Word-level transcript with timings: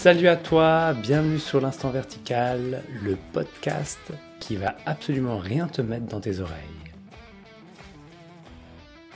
Salut 0.00 0.28
à 0.28 0.36
toi, 0.36 0.94
bienvenue 0.94 1.40
sur 1.40 1.60
l'Instant 1.60 1.90
Vertical, 1.90 2.84
le 3.02 3.16
podcast 3.32 3.98
qui 4.38 4.54
va 4.54 4.76
absolument 4.86 5.38
rien 5.38 5.66
te 5.66 5.82
mettre 5.82 6.06
dans 6.06 6.20
tes 6.20 6.38
oreilles. 6.38 6.94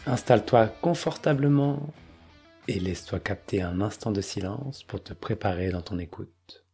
Installe-toi 0.07 0.67
confortablement 0.67 1.95
et 2.67 2.81
laisse-toi 2.81 3.21
capter 3.21 3.63
un 3.63 3.81
instant 3.81 4.11
de 4.11 4.21
silence 4.21 4.83
pour 4.83 5.01
te 5.01 5.13
préparer 5.13 5.71
dans 5.71 5.83
ton 5.83 6.01
écoute. 6.01 6.67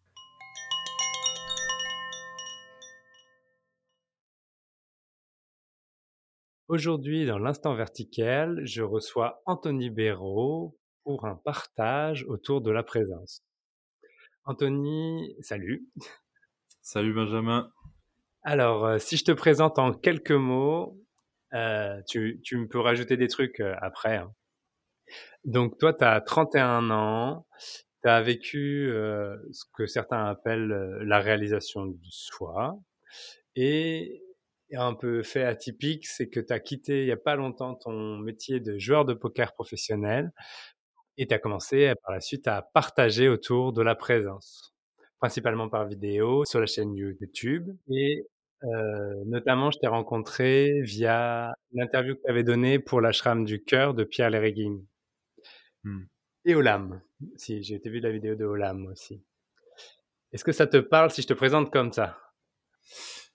Aujourd'hui, 6.68 7.26
dans 7.26 7.38
l'instant 7.38 7.74
vertical, 7.74 8.62
je 8.64 8.80
reçois 8.80 9.42
Anthony 9.44 9.90
Béraud 9.90 10.78
pour 11.04 11.26
un 11.26 11.36
partage 11.36 12.24
autour 12.26 12.62
de 12.62 12.70
la 12.70 12.82
présence. 12.82 13.42
Anthony, 14.48 15.36
salut. 15.40 15.86
Salut 16.80 17.12
Benjamin. 17.12 17.70
Alors, 18.42 18.86
euh, 18.86 18.98
si 18.98 19.18
je 19.18 19.24
te 19.24 19.32
présente 19.32 19.78
en 19.78 19.92
quelques 19.92 20.30
mots, 20.30 20.98
euh, 21.52 22.00
tu, 22.08 22.40
tu, 22.42 22.56
me 22.56 22.66
peux 22.66 22.80
rajouter 22.80 23.18
des 23.18 23.28
trucs 23.28 23.60
euh, 23.60 23.74
après. 23.82 24.16
Hein. 24.16 24.32
Donc, 25.44 25.76
toi, 25.76 25.92
tu 25.92 26.02
as 26.02 26.22
31 26.22 26.90
ans, 26.90 27.46
tu 28.02 28.08
as 28.08 28.22
vécu 28.22 28.90
ce 28.90 29.64
que 29.74 29.86
certains 29.86 30.24
appellent 30.24 30.98
la 31.02 31.18
réalisation 31.20 31.84
du 31.84 32.10
soi. 32.10 32.78
Et 33.54 34.22
un 34.72 34.94
peu 34.94 35.22
fait 35.22 35.44
atypique, 35.44 36.06
c'est 36.06 36.30
que 36.30 36.40
tu 36.40 36.54
as 36.54 36.60
quitté 36.60 37.00
il 37.02 37.04
n'y 37.04 37.12
a 37.12 37.18
pas 37.18 37.36
longtemps 37.36 37.74
ton 37.74 38.16
métier 38.16 38.60
de 38.60 38.78
joueur 38.78 39.04
de 39.04 39.12
poker 39.12 39.52
professionnel 39.52 40.32
et 41.18 41.26
tu 41.26 41.34
as 41.34 41.38
commencé 41.38 41.92
par 42.04 42.14
la 42.14 42.20
suite 42.20 42.46
à 42.48 42.62
partager 42.62 43.28
autour 43.28 43.72
de 43.72 43.82
la 43.82 43.94
présence, 43.94 44.74
principalement 45.18 45.68
par 45.68 45.86
vidéo 45.86 46.44
sur 46.44 46.60
la 46.60 46.66
chaîne 46.66 46.94
YouTube. 46.94 47.68
Et 47.90 48.24
euh, 48.64 49.24
notamment, 49.26 49.70
je 49.70 49.78
t'ai 49.78 49.88
rencontré 49.88 50.80
via 50.82 51.52
l'interview 51.72 52.14
que 52.14 52.20
tu 52.24 52.30
avais 52.30 52.44
donnée 52.44 52.78
pour 52.78 53.00
l'ashram 53.00 53.44
du 53.44 53.62
cœur 53.62 53.94
de 53.94 54.04
Pierre 54.04 54.30
Léréguine. 54.30 54.86
Mmh. 55.84 56.04
Et 56.44 56.54
Olam. 56.54 57.02
Si, 57.36 57.62
j'ai 57.62 57.74
été 57.74 57.90
vu 57.90 57.98
la 58.00 58.10
vidéo 58.10 58.36
de 58.36 58.44
Olam 58.44 58.86
aussi. 58.86 59.22
Est-ce 60.32 60.44
que 60.44 60.52
ça 60.52 60.66
te 60.66 60.76
parle 60.76 61.10
si 61.10 61.22
je 61.22 61.26
te 61.26 61.34
présente 61.34 61.72
comme 61.72 61.92
ça? 61.92 62.16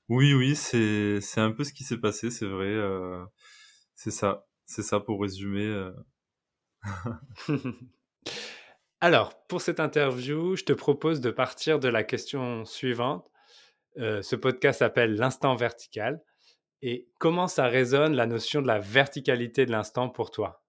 Oui, 0.10 0.34
oui, 0.34 0.56
c'est, 0.56 1.20
c'est 1.22 1.42
un 1.42 1.52
peu 1.52 1.64
ce 1.64 1.74
qui 1.74 1.84
s'est 1.84 2.00
passé, 2.00 2.30
c'est 2.32 2.46
vrai. 2.46 2.68
Euh, 2.68 3.24
c'est 3.96 4.12
ça. 4.12 4.46
C'est 4.66 4.84
ça 4.84 5.00
pour 5.00 5.22
résumer. 5.22 5.66
Euh, 5.66 5.92
Alors, 9.02 9.46
pour 9.48 9.62
cette 9.62 9.80
interview, 9.80 10.56
je 10.56 10.64
te 10.64 10.74
propose 10.74 11.20
de 11.22 11.30
partir 11.32 11.80
de 11.80 11.90
la 11.90 12.04
question 12.04 12.64
suivante. 12.66 13.30
Euh, 13.98 14.22
ce 14.22 14.36
podcast 14.36 14.80
s'appelle 14.80 15.16
L'instant 15.16 15.56
vertical. 15.56 16.24
Et 16.82 17.08
comment 17.20 17.48
ça 17.48 17.68
résonne 17.68 18.14
la 18.14 18.28
notion 18.28 18.62
de 18.62 18.68
la 18.68 18.80
verticalité 18.80 19.66
de 19.66 19.72
l'instant 19.72 20.10
pour 20.10 20.32
toi? 20.32 20.64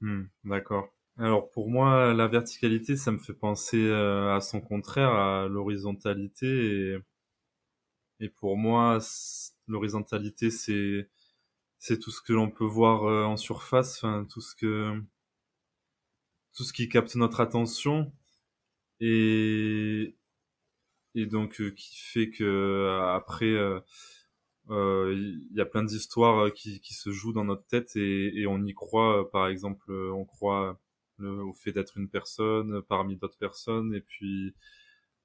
Hmm, 0.00 0.24
D'accord. 0.44 0.88
Alors 1.18 1.50
pour 1.50 1.68
moi, 1.68 2.14
la 2.14 2.28
verticalité, 2.28 2.96
ça 2.96 3.10
me 3.10 3.18
fait 3.18 3.34
penser 3.34 3.78
euh, 3.78 4.34
à 4.34 4.40
son 4.40 4.60
contraire, 4.60 5.10
à 5.10 5.46
l'horizontalité. 5.48 6.98
Et, 8.20 8.28
pour 8.28 8.56
moi, 8.56 8.98
l'horizontalité, 9.66 10.50
c'est 10.50 11.08
c'est 11.78 11.98
tout 11.98 12.10
ce 12.10 12.20
que 12.20 12.32
l'on 12.34 12.50
peut 12.50 12.64
voir 12.64 13.04
euh, 13.04 13.24
en 13.24 13.36
surface, 13.36 14.04
tout 14.30 14.40
ce 14.40 14.54
que 14.54 15.02
tout 16.54 16.64
ce 16.64 16.72
qui 16.72 16.88
capte 16.88 17.14
notre 17.16 17.40
attention 17.40 18.12
et 19.00 20.16
et 21.14 21.26
donc 21.26 21.60
euh, 21.60 21.70
qui 21.70 21.96
fait 21.98 22.30
que 22.30 22.44
euh, 22.44 23.14
après 23.14 23.52
euh, 23.52 23.80
il 24.68 25.52
y 25.52 25.60
a 25.60 25.66
plein 25.66 25.82
d'histoires 25.82 26.52
qui, 26.52 26.80
qui 26.80 26.94
se 26.94 27.10
jouent 27.10 27.32
dans 27.32 27.44
notre 27.44 27.66
tête 27.66 27.96
et, 27.96 28.40
et 28.40 28.46
on 28.46 28.62
y 28.64 28.74
croit 28.74 29.30
par 29.30 29.48
exemple 29.48 29.92
on 29.92 30.24
croit 30.24 30.80
au 31.20 31.52
fait 31.52 31.72
d'être 31.72 31.98
une 31.98 32.08
personne 32.08 32.80
parmi 32.82 33.16
d'autres 33.16 33.36
personnes 33.38 33.94
et 33.94 34.00
puis 34.00 34.54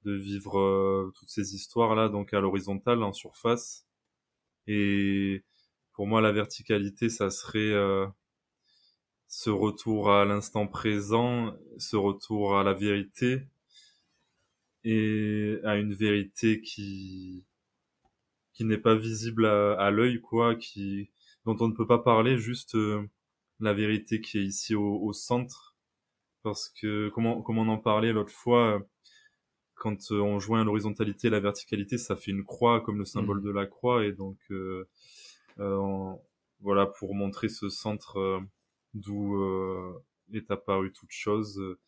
de 0.04 0.12
vivre 0.12 1.10
toutes 1.16 1.28
ces 1.28 1.54
histoires 1.54 1.94
là 1.94 2.08
donc 2.08 2.34
à 2.34 2.40
l'horizontale 2.40 3.02
en 3.02 3.12
surface. 3.12 3.86
Et 4.66 5.44
pour 5.92 6.06
moi 6.06 6.20
la 6.20 6.32
verticalité 6.32 7.08
ça 7.08 7.30
serait 7.30 7.72
ce 9.28 9.50
retour 9.50 10.10
à 10.10 10.24
l'instant 10.24 10.66
présent, 10.66 11.54
ce 11.78 11.96
retour 11.96 12.56
à 12.58 12.64
la 12.64 12.72
vérité 12.72 13.42
et 14.84 15.58
à 15.64 15.76
une 15.76 15.94
vérité 15.94 16.60
qui 16.60 17.44
qui 18.52 18.64
n'est 18.64 18.78
pas 18.78 18.94
visible 18.94 19.46
à, 19.46 19.74
à 19.74 19.90
l'œil 19.90 20.20
quoi, 20.20 20.56
qui 20.56 21.10
dont 21.44 21.56
on 21.60 21.68
ne 21.68 21.74
peut 21.74 21.86
pas 21.86 21.98
parler, 21.98 22.38
juste 22.38 22.74
euh, 22.74 23.02
la 23.60 23.74
vérité 23.74 24.20
qui 24.20 24.38
est 24.38 24.44
ici 24.44 24.74
au, 24.74 24.96
au, 25.02 25.12
centre, 25.12 25.76
parce 26.42 26.68
que 26.70 27.10
comment 27.10 27.42
comment 27.42 27.62
on 27.62 27.68
en 27.68 27.78
parlait 27.78 28.12
l'autre 28.12 28.32
fois, 28.32 28.86
quand 29.76 30.10
on 30.10 30.40
joint 30.40 30.64
l'horizontalité 30.64 31.28
et 31.28 31.30
la 31.30 31.40
verticalité, 31.40 31.98
ça 31.98 32.16
fait 32.16 32.30
une 32.30 32.44
croix 32.44 32.80
comme 32.80 32.98
le 32.98 33.04
symbole 33.04 33.40
mmh. 33.40 33.44
de 33.44 33.50
la 33.50 33.66
croix 33.66 34.04
et 34.04 34.12
donc 34.12 34.38
euh, 34.50 34.88
euh, 35.60 36.12
voilà 36.60 36.86
pour 36.86 37.14
montrer 37.14 37.48
ce 37.48 37.68
centre 37.68 38.18
euh, 38.18 38.40
d'où 38.96 39.36
euh, 39.42 39.94
est 40.32 40.50
apparue 40.50 40.92
toute 40.92 41.12
chose 41.12 41.58
euh, 41.60 41.78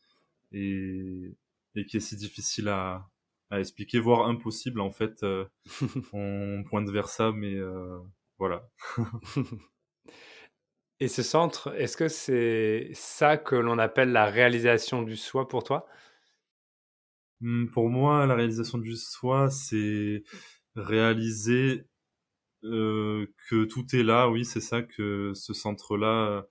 et, 0.53 1.37
et 1.77 1.87
qui 1.87 1.99
est 1.99 2.01
si 2.01 2.17
difficile 2.17 2.69
à, 2.69 3.09
à 3.51 3.61
expliquer, 3.61 4.01
voire 4.01 4.29
impossible 4.29 4.81
en 4.81 4.91
fait. 4.91 5.23
Euh, 5.25 5.47
on 6.13 6.65
pointe 6.69 6.91
vers 6.91 7.09
ça, 7.09 7.33
mais 7.33 7.57
voilà. 8.39 8.69
et 11.01 11.09
ce 11.09 11.23
centre, 11.23 11.75
est-ce 11.77 11.97
que 11.97 12.09
c'est 12.09 12.91
ça 12.95 13.37
que 13.37 13.55
l'on 13.57 13.79
appelle 13.79 14.11
la 14.13 14.27
réalisation 14.27 15.03
du 15.03 15.17
soi 15.17 15.49
pour 15.49 15.63
toi? 15.65 15.87
Mmh, 17.41 17.67
Pour 17.69 17.89
moi, 17.89 18.27
la 18.27 18.35
réalisation 18.35 18.79
du 18.79 18.97
soi, 18.97 19.51
c'est 19.51 20.25
réaliser 20.75 21.87
euh, 22.65 23.27
que 23.51 23.65
tout 23.65 23.85
est 23.97 24.03
là, 24.05 24.29
oui, 24.31 24.45
c'est 24.45 24.61
ça, 24.61 24.83
que 24.83 25.33
ce 25.35 25.55
centre-là 25.55 26.47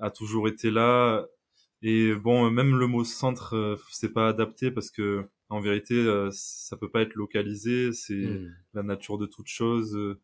a 0.00 0.10
toujours 0.10 0.48
été 0.48 0.70
là. 0.70 1.26
Et 1.82 2.14
bon, 2.14 2.48
même 2.50 2.78
le 2.78 2.86
mot 2.86 3.04
centre, 3.04 3.56
euh, 3.56 3.76
c'est 3.90 4.12
pas 4.12 4.28
adapté 4.28 4.70
parce 4.70 4.90
que 4.90 5.28
en 5.48 5.60
vérité, 5.60 5.94
euh, 5.94 6.30
ça 6.32 6.76
peut 6.76 6.88
pas 6.88 7.02
être 7.02 7.14
localisé. 7.14 7.92
C'est 7.92 8.14
hmm. 8.14 8.54
la 8.74 8.82
nature 8.82 9.18
de 9.18 9.26
toute 9.26 9.48
chose 9.48 9.96
euh, 9.96 10.20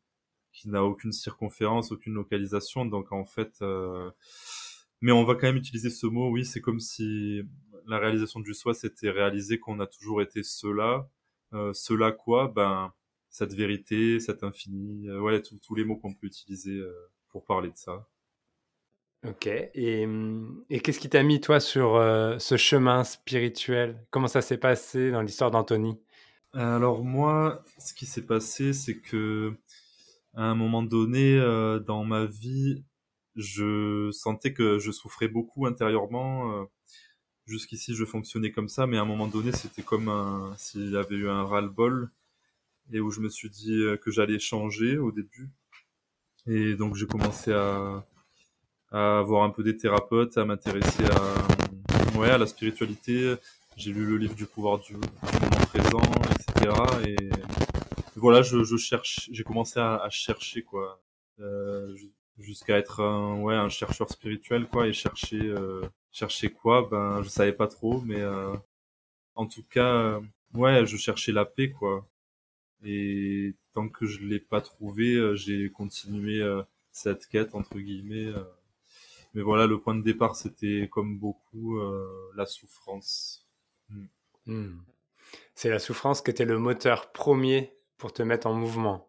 qui 0.53 0.69
n'a 0.69 0.84
aucune 0.84 1.12
circonférence, 1.12 1.93
aucune 1.93 2.15
localisation. 2.15 2.87
Donc 2.87 3.12
en 3.12 3.25
fait, 3.25 3.61
mais 5.01 5.12
on 5.12 5.25
va 5.25 5.34
quand 5.34 5.47
même 5.49 5.56
utiliser 5.56 5.91
ce 5.91 6.06
mot. 6.06 6.31
Oui, 6.31 6.45
c'est 6.45 6.61
comme 6.61 6.81
si 6.81 7.43
la 7.87 7.99
réalisation 7.99 8.41
du 8.41 8.55
soi 8.55 8.75
s'était 8.75 9.11
réalisé 9.11 9.59
qu'on 9.59 9.81
a 9.81 9.87
toujours 9.87 10.23
été 10.23 10.43
cela. 10.43 11.09
cela 11.73 12.12
quoi? 12.12 12.49
Ben 12.49 12.93
cette 13.31 13.55
vérité, 13.55 14.21
cet 14.21 14.43
infini. 14.43 15.11
ouais, 15.11 15.43
tous 15.43 15.75
les 15.75 15.85
mots 15.85 15.97
qu'on 15.97 16.15
peut 16.15 16.27
utiliser 16.27 16.83
pour 17.29 17.45
parler 17.45 17.71
de 17.71 17.77
ça. 17.77 18.09
Ok. 19.28 19.47
Et, 19.47 20.06
mmh, 20.06 20.65
et 20.71 20.81
qu'est-ce 20.81 20.99
qui 20.99 21.11
t'a 21.11 21.22
mis, 21.22 21.41
toi, 21.41 21.61
sur 21.61 21.97
euh, 21.97 22.39
ce 22.39 22.56
chemin 22.56 23.05
spirituel? 23.05 24.03
Comment 24.11 24.28
ça 24.28 24.41
s'est 24.41 24.56
passé 24.56 25.11
dans 25.11 25.20
l'histoire 25.20 25.50
d'Anthony? 25.50 25.99
Alors, 26.55 27.05
moi, 27.05 27.62
ce 27.79 27.93
qui 27.93 28.06
s'est 28.06 28.25
passé, 28.25 28.73
c'est 28.73 28.97
que 28.99 29.53
à 30.35 30.44
un 30.44 30.55
moment 30.55 30.82
donné 30.82 31.37
euh, 31.37 31.79
dans 31.79 32.05
ma 32.05 32.25
vie, 32.25 32.85
je 33.37 34.11
sentais 34.12 34.55
que 34.55 34.79
je 34.79 34.91
souffrais 34.91 35.29
beaucoup 35.29 35.67
intérieurement. 35.67 36.53
Euh, 36.53 36.64
jusqu'ici, 37.44 37.94
je 37.94 38.06
fonctionnais 38.06 38.50
comme 38.50 38.69
ça, 38.69 38.87
mais 38.87 38.97
à 38.97 39.03
un 39.03 39.06
moment 39.06 39.26
donné, 39.26 39.53
c'était 39.53 39.82
comme 39.82 40.55
s'il 40.56 40.91
y 40.91 40.97
avait 40.97 41.17
eu 41.17 41.29
un 41.29 41.44
ras-le-bol 41.44 42.11
et 42.93 43.00
où 43.00 43.11
je 43.11 43.20
me 43.20 43.29
suis 43.29 43.50
dit 43.50 43.85
que 44.00 44.11
j'allais 44.11 44.38
changer 44.38 44.97
au 44.97 45.12
début. 45.12 45.50
Et 46.47 46.75
donc, 46.76 46.94
j'ai 46.94 47.06
commencé 47.06 47.53
à 47.53 48.06
à 48.90 49.23
voir 49.23 49.44
un 49.44 49.50
peu 49.50 49.62
des 49.62 49.76
thérapeutes, 49.76 50.38
à 50.38 50.44
m'intéresser 50.44 51.05
à, 51.05 52.19
ouais, 52.19 52.31
à 52.31 52.38
la 52.38 52.46
spiritualité. 52.46 53.35
J'ai 53.76 53.93
lu 53.93 54.05
le 54.06 54.17
livre 54.17 54.35
du 54.35 54.46
pouvoir 54.46 54.79
du, 54.79 54.94
moment 54.94 55.06
présent, 55.69 56.02
etc. 56.32 56.75
Et 57.06 57.17
voilà, 58.17 58.43
je, 58.43 58.64
je 58.64 58.76
cherche, 58.76 59.29
j'ai 59.32 59.44
commencé 59.44 59.79
à, 59.79 59.96
à, 59.96 60.11
chercher 60.11 60.62
quoi, 60.62 61.00
euh, 61.40 61.94
jusqu'à 62.38 62.76
être 62.79 63.00
un, 63.00 63.40
ouais, 63.40 63.55
un 63.55 63.69
chercheur 63.69 64.11
spirituel 64.11 64.67
quoi, 64.67 64.88
et 64.88 64.93
chercher, 64.93 65.41
euh, 65.41 65.82
chercher 66.11 66.50
quoi, 66.50 66.88
ben 66.91 67.23
je 67.23 67.29
savais 67.29 67.52
pas 67.52 67.69
trop, 67.69 68.00
mais 68.02 68.20
euh, 68.20 68.55
en 69.34 69.46
tout 69.46 69.62
cas, 69.70 70.20
ouais, 70.55 70.87
je 70.87 70.96
cherchais 70.96 71.32
la 71.32 71.44
paix 71.44 71.70
quoi. 71.70 72.06
Et 72.84 73.55
tant 73.75 73.88
que 73.88 74.06
je 74.06 74.20
l'ai 74.20 74.41
pas 74.41 74.61
trouvé, 74.61 75.14
euh, 75.14 75.34
j'ai 75.34 75.70
continué 75.70 76.41
euh, 76.41 76.62
cette 76.93 77.26
quête 77.26 77.55
entre 77.55 77.79
guillemets. 77.79 78.32
Mais 79.35 79.43
voilà, 79.43 79.67
le 79.67 79.79
point 79.79 79.95
de 79.95 80.03
départ, 80.03 80.37
c'était 80.37 80.89
comme 80.91 81.19
beaucoup 81.19 81.79
euh, 81.79 82.33
la 82.37 82.47
souffrance. 82.47 83.47
Hmm. 83.91 84.07
Mmh. 84.47 84.81
C'est 85.55 85.71
la 85.71 85.79
souffrance 85.79 86.23
qui 86.23 86.31
était 86.31 86.45
le 86.45 86.59
moteur 86.59 87.13
1er 87.15 87.71
pour 87.99 88.13
te 88.13 88.23
mettre 88.23 88.47
en 88.47 88.55
mouvement? 88.55 89.09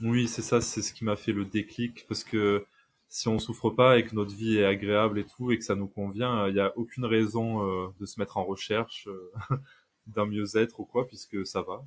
Oui, 0.00 0.28
c'est 0.28 0.42
ça, 0.42 0.60
c'est 0.60 0.82
ce 0.82 0.92
qui 0.92 1.04
m'a 1.04 1.16
fait 1.16 1.32
le 1.32 1.44
déclic 1.44 2.06
parce 2.08 2.24
que 2.24 2.66
si 3.08 3.28
on 3.28 3.38
souffre 3.38 3.70
pas 3.70 3.98
et 3.98 4.04
que 4.04 4.14
notre 4.14 4.34
vie 4.34 4.58
est 4.58 4.64
agréable 4.64 5.18
et 5.18 5.26
tout 5.26 5.52
et 5.52 5.58
que 5.58 5.64
ça 5.64 5.74
nous 5.74 5.86
convient, 5.86 6.48
il 6.48 6.56
y 6.56 6.60
a 6.60 6.72
aucune 6.76 7.04
raison, 7.04 7.62
heu, 7.62 7.88
de 8.00 8.06
se 8.06 8.18
mettre 8.18 8.36
en 8.36 8.44
recherche, 8.44 9.08
d'un 10.06 10.26
mieux-être 10.26 10.80
ou 10.80 10.84
quoi 10.84 11.06
puisque 11.06 11.46
ça 11.46 11.62
va. 11.62 11.84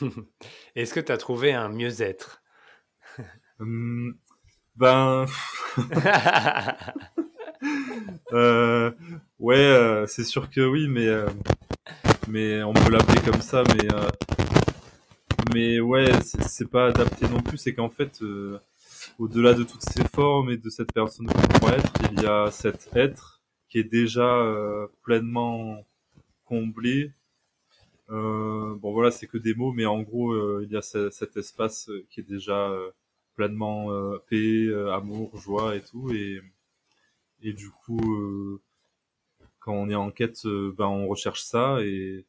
Est-ce 0.74 0.94
que 0.94 1.00
tu 1.00 1.12
as 1.12 1.16
trouvé 1.16 1.52
un 1.52 1.68
mieux-être? 1.68 2.42
Mmh, 3.58 4.12
ben 4.76 5.26
heu, 8.32 8.94
ouais, 9.38 9.56
heu, 9.58 10.04
c'est 10.08 10.24
sûr 10.24 10.50
que 10.50 10.60
oui, 10.60 10.88
mais 10.88 11.06
heu, 11.06 11.26
mais 12.28 12.62
on 12.62 12.72
peut 12.72 12.90
l'appeler 12.90 13.20
comme 13.20 13.40
ça, 13.40 13.62
mais 13.74 13.86
heu, 13.92 14.08
mais 15.54 15.80
ouais, 15.80 16.06
c'est 16.22 16.68
pas 16.68 16.86
adapté 16.88 17.28
non 17.28 17.40
plus. 17.40 17.58
C'est 17.58 17.74
qu'en 17.74 17.88
fait, 17.88 18.20
heu, 18.22 18.58
au-delà 19.18 19.54
de 19.54 19.64
toutes 19.64 19.82
ces 19.82 20.04
formes 20.14 20.50
et 20.50 20.56
de 20.56 20.70
cette 20.70 20.92
personne 20.92 21.26
qu'on 21.26 21.58
croit 21.60 21.72
être, 21.74 21.92
il 22.12 22.22
y 22.22 22.26
a 22.26 22.50
cet 22.50 22.90
être 22.96 23.42
qui 23.68 23.78
est 23.78 23.84
déjà, 23.84 24.24
heu, 24.42 24.90
pleinement 25.04 25.84
comblé. 26.46 27.12
Bon 28.08 28.92
voilà, 28.92 29.10
c'est 29.10 29.26
que 29.26 29.38
des 29.38 29.54
mots, 29.54 29.72
mais 29.72 29.86
en 29.86 30.02
gros, 30.02 30.60
il 30.60 30.70
y 30.70 30.76
a 30.76 30.82
ce 30.82 31.10
cet 31.10 31.36
espace 31.36 31.90
qui 32.10 32.20
est 32.20 32.22
déjà, 32.28 32.70
pleinement, 33.36 33.90
heu, 33.92 34.20
paix, 34.28 34.66
heu, 34.68 34.90
amour, 34.92 35.36
joie 35.38 35.76
et 35.76 35.82
tout. 35.82 36.10
Et 36.12 36.40
et 37.42 37.52
du 37.52 37.70
coup, 37.70 38.00
heu, 38.18 38.60
quand 39.60 39.74
on 39.74 39.90
est 39.90 39.94
en 39.96 40.10
quête, 40.12 40.46
ben, 40.46 40.86
on 40.86 41.08
recherche 41.08 41.42
ça. 41.42 41.78
Et 41.82 42.24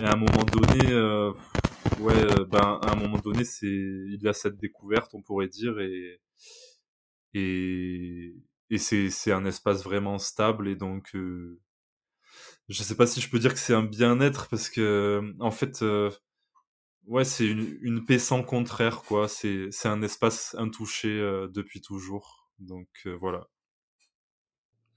et 0.00 0.04
à 0.04 0.12
un 0.12 0.16
moment 0.16 0.44
donné, 0.44 0.94
ouais, 2.00 2.26
ben, 2.50 2.78
à 2.82 2.92
un 2.92 2.96
moment 2.96 3.18
donné, 3.18 3.44
c'est 3.44 3.66
il 3.66 4.18
y 4.22 4.28
a 4.28 4.32
cette 4.32 4.58
découverte, 4.58 5.10
on 5.14 5.22
pourrait 5.22 5.48
dire. 5.48 5.78
Et 5.80 6.20
et 7.34 8.34
et 8.70 8.76
c'est 8.78 9.32
un 9.32 9.46
espace 9.46 9.82
vraiment 9.82 10.18
stable. 10.18 10.68
Et 10.68 10.76
donc 10.76 11.14
heu, 11.14 11.58
je 12.68 12.82
sais 12.82 12.94
pas 12.96 13.06
si 13.06 13.20
je 13.20 13.30
peux 13.30 13.38
dire 13.38 13.52
que 13.54 13.58
c'est 13.60 13.74
un 13.74 13.82
bien-être 13.84 14.48
parce 14.48 14.68
que, 14.68 15.34
en 15.40 15.50
fait, 15.50 15.82
ouais, 17.08 17.24
c'est 17.24 17.46
une 17.46 17.78
une 17.82 18.04
paix 18.04 18.18
sans 18.20 18.42
contraire, 18.42 19.02
quoi. 19.02 19.28
C'est 19.28 19.70
un 19.86 20.02
espace 20.02 20.54
intouché, 20.58 21.08
heu, 21.08 21.48
depuis 21.52 21.80
toujours, 21.80 22.50
donc 22.60 22.88
heu, 23.06 23.14
voilà. 23.14 23.48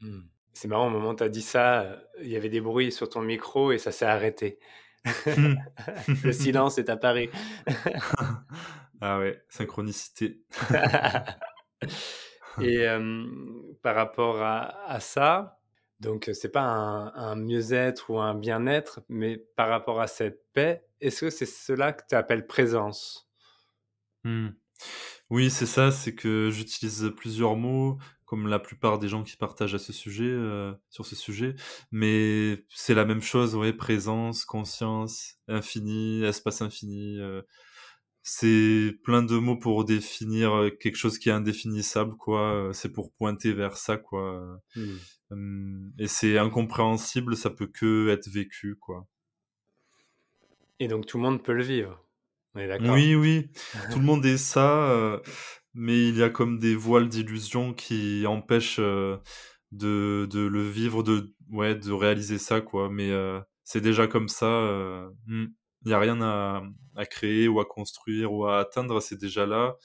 Mmh. 0.01 0.19
C'est 0.53 0.67
marrant, 0.67 0.87
au 0.87 0.89
moment 0.89 1.11
où 1.11 1.15
tu 1.15 1.23
as 1.23 1.29
dit 1.29 1.41
ça, 1.41 1.83
heu, 1.85 1.97
il 2.21 2.27
y 2.27 2.35
avait 2.35 2.49
des 2.49 2.61
bruits 2.61 2.91
sur 2.91 3.09
ton 3.09 3.21
micro 3.21 3.71
et 3.71 3.77
ça 3.77 3.91
s'est 3.91 4.05
arrêté. 4.05 4.59
Le 6.23 6.31
silence 6.31 6.77
est 6.77 6.89
apparu. 6.89 7.29
Ah 9.03 9.17
ouais, 9.17 9.43
synchronicité. 9.49 10.41
Et 12.59 12.85
par 13.81 13.95
rapport 13.95 14.41
à 14.41 14.85
à 14.89 14.99
ça, 14.99 15.59
donc 15.99 16.29
c'est 16.33 16.51
pas 16.51 16.61
un 16.61 17.13
un 17.15 17.35
mieux-être 17.35 18.09
ou 18.11 18.19
un 18.19 18.35
bien-être, 18.35 19.01
mais 19.09 19.37
par 19.37 19.69
rapport 19.69 20.01
à 20.01 20.07
cette 20.07 20.43
paix, 20.53 20.85
est-ce 21.01 21.21
que 21.21 21.29
c'est 21.29 21.45
cela 21.45 21.93
que 21.93 22.03
tu 22.09 22.15
appelles 22.15 22.47
présence? 22.47 23.29
Mmh. 24.23 24.49
Oui, 25.31 25.49
c'est 25.51 25.65
ça, 25.67 25.91
c'est 25.91 26.15
que 26.15 26.49
j'utilise 26.51 27.11
plusieurs 27.17 27.55
mots, 27.57 27.99
comme 28.25 28.47
la 28.47 28.59
plupart 28.59 28.99
des 28.99 29.07
gens 29.09 29.23
qui 29.23 29.37
partagent 29.37 29.75
à 29.75 29.79
ce 29.79 29.93
sujet, 29.93 30.25
heu, 30.25 30.75
sur 30.89 31.05
ce 31.05 31.15
sujet, 31.15 31.55
mais 31.91 32.65
c'est 32.69 32.95
la 32.95 33.05
même 33.05 33.21
chose, 33.21 33.55
ouais, 33.55 33.73
présence, 33.73 34.45
conscience, 34.45 35.35
infini, 35.47 36.23
espace 36.25 36.61
infini, 36.61 37.17
heu, 37.19 37.45
c'est 38.23 38.93
plein 39.03 39.23
de 39.23 39.37
mots 39.37 39.57
pour 39.59 39.85
définir, 39.85 40.55
heu, 40.55 40.71
quelque 40.71 40.97
chose 40.97 41.19
qui 41.19 41.29
est 41.29 41.33
indéfinissable, 41.33 42.15
quoi, 42.17 42.69
heu, 42.69 42.73
c'est 42.73 42.91
pour 42.93 43.11
pointer 43.13 43.53
vers 43.53 43.77
ça, 43.77 43.97
quoi, 43.97 44.61
Mmh. 44.75 45.05
hem 45.31 45.93
et 45.99 46.07
c'est 46.07 46.37
incompréhensible, 46.39 47.37
ça 47.37 47.49
peut 47.51 47.67
qu'être 47.67 48.29
vécu, 48.29 48.75
quoi. 48.77 49.07
Et 50.81 50.89
donc 50.89 51.05
tout 51.05 51.15
le 51.17 51.23
monde 51.23 51.41
peut 51.43 51.53
le 51.53 51.63
vivre? 51.63 52.05
On 52.55 52.59
est 52.59 52.67
d'accord? 52.67 52.97
Oui, 52.97 53.15
oui, 53.15 53.51
tout 53.89 53.99
le 53.99 54.05
monde 54.05 54.25
est 54.25 54.37
ça, 54.37 54.89
heu, 54.93 55.21
mais 55.73 56.07
il 56.09 56.17
y 56.17 56.23
a 56.23 56.29
comme 56.29 56.57
des 56.57 56.73
voiles 56.75 57.09
d'illusion 57.09 57.73
qui 57.73 58.25
empêchent, 58.25 58.79
heu, 58.79 59.19
de 59.71 60.27
de 60.29 60.39
le 60.39 60.67
vivre, 60.67 61.03
de 61.03 61.35
ouais, 61.51 61.75
de 61.75 61.91
réaliser 61.91 62.39
ça, 62.39 62.59
quoi, 62.61 62.89
mais 62.89 63.09
heu, 63.11 63.41
c'est 63.63 63.81
déjà 63.81 64.07
comme 64.07 64.27
ça, 64.29 64.47
heu, 64.47 65.11
mmh. 65.27 65.45
Il 65.85 65.89
y 65.91 65.93
a 65.95 65.99
rien 65.99 66.21
à 66.21 66.63
à 66.95 67.05
créer 67.05 67.47
ou 67.47 67.59
à 67.59 67.65
construire 67.65 68.31
ou 68.33 68.45
à 68.47 68.59
atteindre, 68.59 68.99
c'est 69.01 69.17
déjà 69.19 69.45
là 69.47 69.77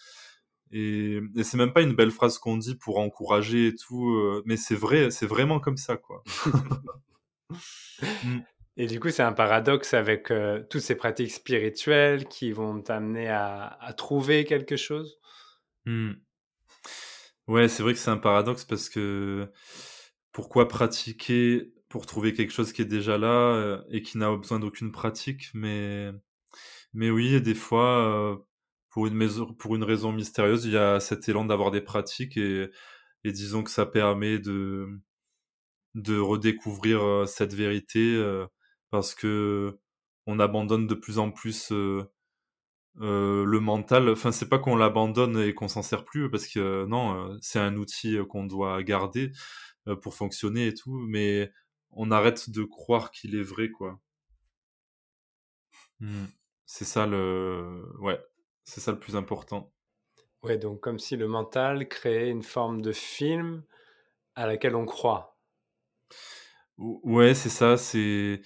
et 0.73 1.21
et 1.37 1.45
c'est 1.45 1.57
même 1.59 1.73
pas 1.75 1.83
une 1.83 1.95
belle 1.95 2.11
phrase 2.13 2.39
qu'on 2.39 2.57
dit 2.59 2.77
pour 2.77 2.99
encourager 3.01 3.69
et 3.69 3.75
tout, 3.77 4.43
mais 4.47 4.57
c'est 4.59 4.75
vrai, 4.77 5.11
c'est 5.13 5.27
vraiment 5.27 5.61
comme 5.61 5.77
ça, 5.79 5.97
quoi. 5.99 6.25
Mmh. 8.23 8.41
Et 8.79 8.87
du 8.87 9.01
coup, 9.01 9.11
c'est 9.11 9.23
un 9.23 9.33
paradoxe 9.33 9.95
avec, 9.95 10.31
heu, 10.31 10.67
toutes 10.71 10.81
ces 10.83 10.95
pratiques 10.97 11.31
spirituelles 11.33 12.27
qui 12.27 12.53
vont 12.53 12.81
t'amener 12.83 13.29
à 13.29 13.79
trouver 13.97 14.45
quelque 14.45 14.77
chose? 14.77 15.19
Mmh. 15.87 16.17
Ouais, 17.49 17.69
c'est 17.69 17.83
vrai 17.83 17.93
que 17.93 17.99
c'est 17.99 18.11
un 18.11 18.17
paradoxe 18.17 18.65
parce 18.65 18.89
que 18.89 19.49
pourquoi 20.33 20.67
pratiquer 20.69 21.73
pour 21.89 22.07
trouver 22.07 22.33
quelque 22.35 22.53
chose 22.53 22.73
qui 22.73 22.83
est 22.83 22.85
déjà 22.85 23.19
là, 23.19 23.55
heu, 23.57 23.85
et 23.91 24.03
qui 24.03 24.19
n'a 24.19 24.35
besoin 24.37 24.59
d'aucune 24.59 24.91
pratique? 24.93 25.51
Mais 25.55 26.11
mais 26.95 27.11
oui, 27.11 27.41
des 27.43 27.55
fois, 27.57 28.37
heu, 28.37 28.45
pour 28.91 29.07
une 29.77 29.85
raison 29.85 30.13
mystérieuse, 30.13 30.67
il 30.67 30.73
y 30.73 30.79
a 30.79 31.01
cet 31.01 31.29
élan 31.29 31.45
d'avoir 31.47 31.71
des 31.73 31.83
pratiques 31.83 32.37
et 32.39 32.71
disons 33.33 33.63
que 33.65 33.71
ça 33.71 33.87
permet 33.87 34.39
de 34.41 34.89
de 35.95 36.19
redécouvrir, 36.19 37.27
cette 37.29 37.55
vérité, 37.55 38.17
parce 38.91 39.15
qu'on 39.15 40.39
abandonne 40.39 40.87
de 40.87 40.95
plus 40.95 41.19
en 41.19 41.31
plus, 41.31 41.71
le 41.71 43.59
mental. 43.61 44.09
Enfin, 44.09 44.33
c'est 44.33 44.49
pas 44.49 44.59
qu'on 44.59 44.77
l'abandonne 44.77 45.39
et 45.39 45.55
qu'on 45.55 45.69
s'en 45.69 45.83
sert 45.83 46.05
plus 46.05 46.31
parce 46.31 46.47
que 46.47 46.85
non, 46.87 47.39
c'est 47.41 47.59
un 47.59 47.77
outil, 47.77 48.19
qu'on 48.29 48.45
doit 48.45 48.83
garder, 48.83 49.33
pour 50.03 50.15
fonctionner 50.15 50.69
et 50.69 50.75
tout, 50.75 50.99
mais 51.09 51.53
on 51.91 52.11
arrête 52.11 52.51
de 52.51 52.65
croire 52.65 53.11
qu'il 53.11 53.35
est 53.35 53.43
vrai, 53.43 53.71
quoi. 53.71 54.01
Mmh. 56.01 56.25
C'est 56.67 56.85
ça 56.85 57.07
le 57.07 57.85
ouais, 58.01 58.21
c'est 58.65 58.81
ça 58.81 58.93
le 58.93 58.99
plus 58.99 59.17
important. 59.17 59.73
Ouais, 60.43 60.59
donc 60.59 60.81
comme 60.81 60.99
si 60.99 61.17
le 61.17 61.29
mental 61.29 61.89
créait 61.89 62.29
une 62.29 62.43
forme 62.43 62.83
de 62.83 62.93
film 62.93 63.63
à 64.35 64.47
laquelle 64.47 64.75
on 64.77 64.85
croit. 64.85 65.39
Ou 66.77 67.01
ouais, 67.05 67.35
c'est 67.35 67.49
ça, 67.49 67.77
c'est 67.77 68.43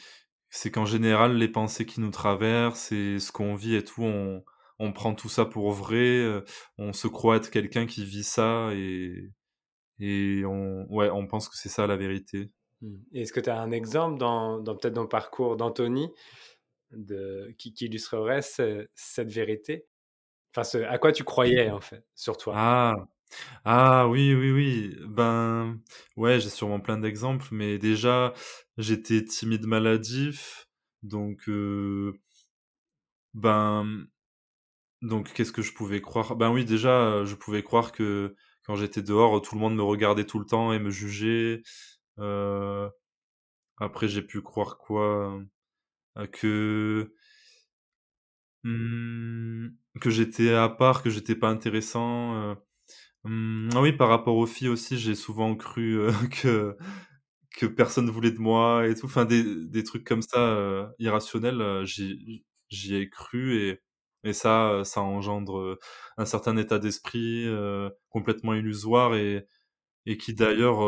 c'est 0.50 0.70
qu'en 0.70 0.84
général, 0.86 1.36
les 1.36 1.48
pensées 1.48 1.86
qui 1.86 2.00
nous 2.00 2.10
traversent 2.10 2.92
et 2.92 3.18
ce 3.20 3.32
qu'on 3.32 3.54
vit 3.54 3.74
et 3.76 3.84
tout, 3.84 4.02
on 4.04 4.44
on 4.82 4.92
prend 4.92 5.14
tout 5.14 5.28
ça 5.28 5.44
pour 5.44 5.72
vrai, 5.72 5.96
heu, 6.20 6.44
on 6.78 6.92
se 6.94 7.06
croit 7.08 7.36
être 7.36 7.50
quelqu'un 7.50 7.86
qui 7.86 8.04
vit 8.04 8.24
ça 8.24 8.70
et 8.74 9.30
et 10.00 10.44
on 10.46 10.86
ouais, 10.90 11.10
on 11.10 11.26
pense 11.28 11.48
que 11.50 11.56
c'est 11.58 11.68
ça 11.70 11.86
la 11.88 11.96
vérité. 11.96 12.52
Et 13.12 13.22
est-ce 13.22 13.32
que 13.32 13.40
tu 13.40 13.50
as 13.50 13.60
un 13.60 13.72
exemple 13.72 14.18
dans 14.18 14.58
dans 14.58 14.74
peut-être 14.76 14.94
dans 14.94 15.02
le 15.02 15.08
parcours 15.08 15.56
d'Anthony 15.56 16.10
de 16.92 17.54
qui 17.58 17.74
qui 17.74 17.86
illustrerait 17.86 18.42
ce 18.42 18.88
cette 18.94 19.30
vérité? 19.32 19.86
Enfin, 20.54 20.64
ce 20.64 20.78
à 20.78 20.98
quoi 20.98 21.12
tu 21.12 21.24
croyais, 21.24 21.70
en 21.70 21.80
fait, 21.80 22.04
sur 22.16 22.36
toi? 22.38 22.62
Ah! 22.62 22.94
Ah 23.64 24.08
oui, 24.08 24.34
oui, 24.34 24.52
oui, 24.52 24.96
ben, 25.08 25.80
ouais, 26.16 26.40
j'ai 26.40 26.50
sûrement 26.50 26.80
plein 26.80 26.98
d'exemples, 26.98 27.48
mais 27.52 27.78
déjà, 27.78 28.34
j'étais 28.80 29.24
timide 29.24 29.66
maladif, 29.66 30.68
donc 31.02 31.48
ben, 33.34 34.06
donc 35.02 35.32
qu'est-ce 35.32 35.52
que 35.52 35.62
je 35.62 35.72
pouvais 35.74 36.00
croire? 36.02 36.36
Ben 36.36 36.50
oui, 36.52 36.64
déjà, 36.64 37.24
je 37.24 37.34
pouvais 37.34 37.62
croire 37.62 37.92
que 37.92 38.36
quand 38.64 38.76
j'étais 38.76 39.02
dehors, 39.02 39.40
tout 39.42 39.54
le 39.54 39.60
monde 39.60 39.76
me 39.76 39.82
regardait 39.82 40.26
tout 40.26 40.38
le 40.38 40.46
temps 40.46 40.72
et 40.72 40.78
me 40.78 40.90
jugeait. 40.90 41.62
Après 43.78 44.06
j'ai 44.08 44.22
pu 44.22 44.42
croire 44.42 44.78
quoi? 44.78 45.40
Heu, 46.18 46.26
que 46.28 47.14
mmh, 48.64 49.68
que 50.00 50.10
j'étais 50.10 50.52
à 50.54 50.68
part, 50.68 51.02
que 51.02 51.10
j'étais 51.10 51.34
pas 51.34 51.48
intéressant, 51.48 52.56
mmh, 53.24 53.70
ah 53.74 53.80
oui, 53.82 53.92
par 53.92 54.08
rapport 54.08 54.36
aux 54.36 54.46
filles 54.46 54.68
aussi, 54.68 54.98
j'ai 54.98 55.14
souvent 55.14 55.56
cru, 55.56 55.98
que 56.42 56.76
que 57.56 57.66
personne 57.66 58.10
voulait 58.10 58.30
de 58.32 58.38
moi 58.38 58.86
et 58.88 58.94
tout, 58.94 59.06
enfin 59.06 59.24
des 59.24 59.42
des 59.66 59.84
trucs 59.84 60.04
comme 60.06 60.22
ça, 60.22 60.38
heu, 60.54 60.86
irrationnels, 60.98 61.60
heu, 61.60 61.84
j'y 61.84 62.44
j'y 62.70 62.94
ai 62.96 63.08
cru 63.10 63.56
et 63.58 63.80
et 64.24 64.32
ça, 64.34 64.72
heu, 64.80 64.84
ça 64.84 65.00
engendre, 65.02 65.58
heu, 65.60 65.78
un 66.18 66.26
certain 66.26 66.56
état 66.58 66.78
d'esprit, 66.78 67.44
heu, 67.46 67.90
complètement 68.10 68.54
illusoire 68.54 69.14
et 69.16 69.46
et 70.06 70.18
qui 70.18 70.34
d'ailleurs, 70.34 70.82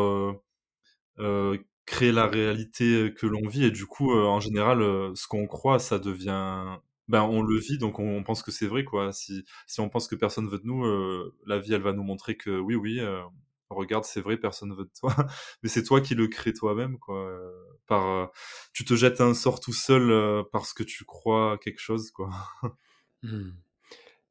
heu 1.19 1.59
créer 1.85 2.11
la 2.11 2.27
réalité 2.27 3.13
que 3.15 3.25
l'on 3.27 3.47
vit. 3.47 3.65
Et 3.65 3.71
du 3.71 3.85
coup, 3.85 4.11
en 4.13 4.39
général, 4.39 4.79
ce 5.15 5.27
qu'on 5.27 5.47
croit, 5.47 5.79
ça 5.79 5.99
devient 5.99 6.63
ben, 7.09 7.23
on 7.23 7.41
le 7.41 7.59
vit, 7.59 7.77
donc 7.77 7.99
on 7.99 8.23
pense 8.23 8.41
que 8.43 8.51
c'est 8.51 8.67
vrai, 8.67 8.85
quoi. 8.85 9.11
Si 9.13 9.43
si 9.67 9.81
on 9.81 9.89
pense 9.89 10.07
que 10.07 10.15
personne 10.15 10.47
veut 10.47 10.59
de 10.59 10.65
nous, 10.65 10.83
la 11.45 11.59
vie, 11.59 11.73
elle 11.73 11.81
va 11.81 11.91
nous 11.93 12.03
montrer 12.03 12.37
que 12.37 12.57
oui, 12.59 12.75
oui, 12.75 12.99
regarde, 13.69 14.05
c'est 14.05 14.21
vrai, 14.21 14.37
personne 14.37 14.73
veut 14.75 14.85
de 14.85 14.91
toi. 14.97 15.13
Mais 15.63 15.69
c'est 15.69 15.83
toi 15.83 16.01
qui 16.01 16.15
le 16.15 16.27
crée 16.27 16.53
toi-même, 16.53 16.97
quoi. 16.99 17.31
par, 17.87 18.31
tu 18.73 18.85
te 18.85 18.95
jettes 18.95 19.21
un 19.21 19.33
sort 19.33 19.59
tout 19.59 19.73
seul 19.73 20.43
parce 20.51 20.73
que 20.73 20.83
tu 20.83 21.05
crois 21.05 21.57
quelque 21.59 21.79
chose, 21.79 22.11
quoi. 22.11 22.29
Mmh. 23.23 23.51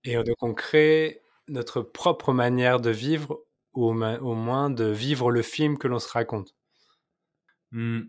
Et 0.04 0.16
donc 0.22 0.36
on 0.42 0.52
crée 0.52 1.22
notre 1.48 1.80
propre 1.80 2.32
manière 2.32 2.80
de 2.80 2.90
vivre, 2.90 3.42
ou 3.72 3.86
au 3.86 4.34
moins 4.34 4.68
de 4.68 4.84
vivre 4.84 5.30
le 5.30 5.40
film 5.40 5.78
que 5.78 5.88
l'on 5.88 5.98
se 5.98 6.10
raconte. 6.10 6.54
Mmh. 7.70 8.02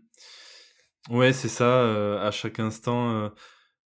Ouais, 1.09 1.31
c'est 1.31 1.49
ça. 1.49 2.21
à 2.21 2.31
chaque 2.31 2.59
instant, 2.59 3.31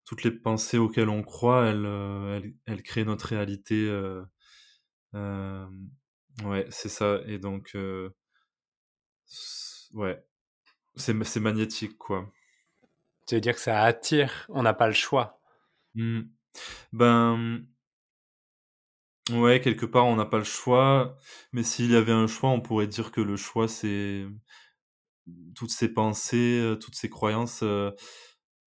toutes 0.04 0.22
les 0.22 0.30
pensées 0.30 0.78
auxquelles 0.78 1.08
on 1.08 1.22
croit, 1.22 1.66
elles, 1.66 1.86
elles, 1.86 2.54
elles 2.66 2.82
créent 2.82 3.04
notre 3.04 3.26
réalité. 3.26 3.88
Ouais, 6.42 6.66
c'est 6.70 6.88
ça. 6.88 7.20
Et 7.26 7.38
donc, 7.38 7.76
ouais, 9.94 10.24
c'est 10.96 11.40
magnétique, 11.40 11.98
quoi. 11.98 12.32
Tu 13.26 13.36
veux 13.36 13.40
dire 13.40 13.54
que 13.54 13.60
ça 13.60 13.82
attire, 13.82 14.46
on 14.50 14.62
n'a 14.62 14.74
pas 14.74 14.86
le 14.86 14.92
choix? 14.92 15.40
Mmh. 15.94 16.22
Ben, 16.92 17.66
Ouais, 19.30 19.60
quelque 19.62 19.86
part, 19.86 20.04
on 20.06 20.16
n'a 20.16 20.26
pas 20.26 20.36
le 20.38 20.44
choix, 20.44 21.16
mais 21.52 21.62
s'il 21.62 21.90
y 21.90 21.96
avait 21.96 22.12
un 22.12 22.26
choix, 22.26 22.50
on 22.50 22.60
pourrait 22.60 22.86
dire 22.86 23.10
que 23.10 23.22
le 23.22 23.36
choix, 23.36 23.68
c'est 23.68 24.26
toutes 25.54 25.70
ces 25.70 25.88
pensées, 25.92 26.76
toutes 26.80 26.94
ces 26.94 27.08
croyances, 27.08 27.64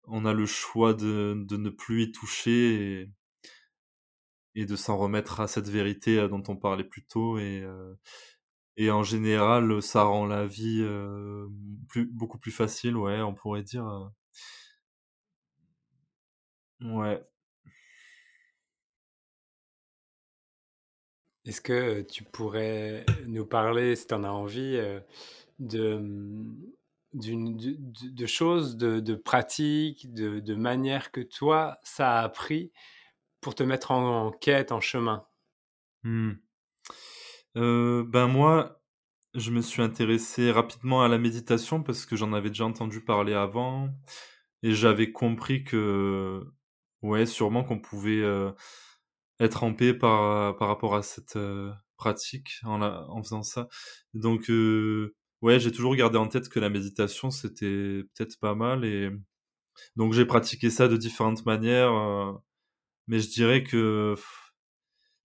on 0.08 0.26
a 0.26 0.34
le 0.34 0.46
choix 0.46 0.94
de 0.94 1.36
de 1.48 1.58
ne 1.58 1.70
plus 1.70 2.04
y 2.04 2.12
toucher 2.12 3.02
et 3.02 3.12
et 4.56 4.66
de 4.66 4.76
s'en 4.76 4.98
remettre 4.98 5.42
à 5.42 5.48
cette 5.48 5.70
vérité, 5.70 6.28
dont 6.30 6.44
on 6.48 6.56
parlait 6.56 6.84
plus 6.84 7.06
tôt 7.06 7.38
et 7.40 7.64
et 8.78 8.92
en 8.92 9.04
général, 9.04 9.82
ça 9.82 10.04
rend 10.04 10.26
la 10.26 10.46
vie, 10.46 10.86
plus 11.88 12.06
beaucoup 12.06 12.38
plus 12.38 12.52
facile, 12.52 12.98
ouais, 12.98 13.22
on 13.22 13.34
pourrait 13.34 13.64
dire, 13.64 14.12
Ouais. 16.82 17.26
Est-ce 21.46 21.62
que 21.62 22.02
tu 22.02 22.24
pourrais 22.24 23.06
nous 23.28 23.46
parler, 23.46 23.96
si 23.96 24.08
tu 24.08 24.14
en 24.14 24.24
as 24.24 24.30
envie, 24.30 24.80
de, 25.60 25.98
mmh, 25.98 26.56
d'une, 27.14 27.58
de, 27.58 28.26
choses, 28.26 28.78
de, 28.78 29.00
de 29.00 29.16
pratiques, 29.16 30.14
de, 30.14 30.40
de 30.40 30.56
manières 30.56 31.12
que 31.12 31.22
toi, 31.22 31.80
ça 31.84 32.20
a 32.20 32.24
appris 32.24 32.72
pour 33.46 33.54
te 33.54 33.62
mettre 33.62 33.92
en, 33.92 34.32
quête, 34.32 34.72
en 34.72 34.82
chemin? 34.82 35.24
Mmh. 36.02 36.32
Ben 37.54 38.26
moi, 38.28 38.82
je 39.36 39.52
me 39.52 39.62
suis 39.62 39.84
intéressé 39.84 40.50
rapidement 40.50 41.04
à 41.04 41.08
la 41.08 41.20
méditation 41.20 41.84
parce 41.84 42.08
que 42.08 42.16
j'en 42.16 42.34
avais 42.34 42.50
déjà 42.50 42.66
entendu 42.66 43.02
parler 43.02 43.36
avant 43.36 43.94
et 44.64 44.74
j'avais 44.74 45.12
compris 45.12 45.64
que, 45.64 46.44
ouais, 47.04 47.28
sûrement 47.28 47.64
qu'on 47.64 47.78
pouvait 47.80 48.24
être 49.40 49.64
en 49.64 49.76
paix 49.76 49.94
par, 49.94 50.58
par 50.58 50.68
rapport 50.68 50.96
à 50.96 51.04
cette 51.04 51.38
pratique 51.98 52.56
en, 52.64 52.80
la, 52.80 53.06
en 53.10 53.22
faisant 53.22 53.44
ça. 53.44 53.68
Donc, 54.16 54.50
ouais, 55.44 55.60
j'ai 55.60 55.72
toujours 55.72 55.96
gardé 55.96 56.18
en 56.18 56.28
tête 56.28 56.50
que 56.50 56.60
la 56.60 56.70
méditation, 56.72 57.30
c'était 57.30 58.02
peut-être 58.16 58.40
pas 58.40 58.56
mal. 58.56 58.86
Et 58.86 59.12
donc, 59.96 60.14
j'ai 60.14 60.26
pratiqué 60.26 60.72
ça 60.72 60.88
de 60.88 60.98
différentes 60.98 61.46
manières. 61.46 61.94
Mais 63.08 63.20
je 63.20 63.30
dirais 63.30 63.64
que. 63.64 64.16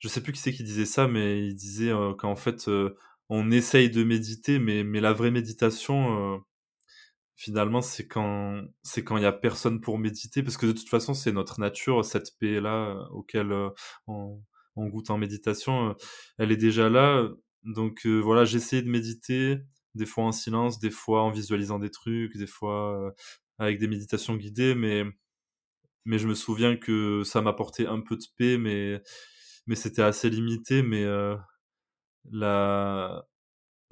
Je 0.01 0.09
sais 0.09 0.23
plus 0.23 0.33
qui 0.33 0.41
c'est 0.41 0.53
qui 0.53 0.65
disait 0.65 0.87
ça, 0.87 1.09
mais 1.09 1.47
il 1.47 1.55
disait 1.55 1.93
qu'en 2.19 2.37
fait, 2.37 2.71
on 3.29 3.51
essaye 3.51 3.91
de 3.91 4.03
méditer, 4.03 4.59
mais, 4.59 4.83
mais 4.83 5.01
la 5.01 5.13
vraie 5.13 5.31
méditation, 5.31 6.43
finalement, 7.41 7.81
c'est 7.81 8.07
quand 8.07 8.63
c'est 8.83 9.03
quand 9.03 9.17
il 9.17 9.23
y 9.23 9.27
a 9.27 9.33
personne 9.33 9.81
pour 9.81 9.99
méditer, 9.99 10.43
parce 10.43 10.59
que 10.59 10.67
de 10.67 10.73
toute 10.73 10.91
façon, 10.91 11.15
c'est 11.15 11.33
notre 11.33 11.59
nature, 11.59 12.05
cette 12.05 12.37
paix-là 12.39 12.91
euh, 12.91 13.09
auquel 13.13 13.51
euh, 13.53 13.71
on, 14.07 14.43
goûte 14.77 15.11
en 15.11 15.19
méditation, 15.19 15.95
elle 16.39 16.53
est 16.53 16.57
déjà 16.57 16.91
là. 16.91 17.29
Donc 17.65 18.07
voilà, 18.07 18.45
j'essayais 18.45 18.83
de 18.83 18.91
méditer, 18.91 19.59
des 19.95 20.07
fois 20.07 20.25
en 20.25 20.33
silence, 20.33 20.79
des 20.81 20.91
fois 20.91 21.23
en 21.23 21.31
visualisant 21.31 21.79
des 21.79 21.91
trucs, 21.91 22.37
des 22.37 22.47
fois 22.47 23.15
avec 23.59 23.79
des 23.79 23.89
méditations 23.89 24.37
guidées, 24.37 24.75
mais 24.75 25.05
mais 26.05 26.19
je 26.19 26.29
me 26.29 26.35
souviens 26.35 26.77
que 26.77 27.23
ça 27.25 27.43
m'apportait 27.43 27.87
un 27.87 28.01
peu 28.01 28.17
de 28.17 28.25
paix, 28.37 28.59
mais 28.59 29.03
mais 29.67 29.77
c'était 29.77 30.03
assez 30.03 30.31
limité. 30.31 30.83
Mais 30.83 31.05
la 32.31 33.27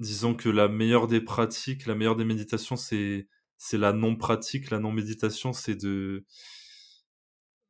disons 0.01 0.35
que 0.35 0.49
la 0.49 0.67
meilleure 0.69 1.07
des 1.07 1.21
pratiques, 1.21 1.85
la 1.87 1.95
meilleure 1.95 2.17
des 2.17 2.25
méditations, 2.25 2.75
c'est 2.77 3.27
c'est 3.57 3.77
la 3.79 3.93
non-pratique, 3.93 4.71
la 4.71 4.79
non-méditation, 4.79 5.53
c'est 5.53 5.75
de 5.75 6.25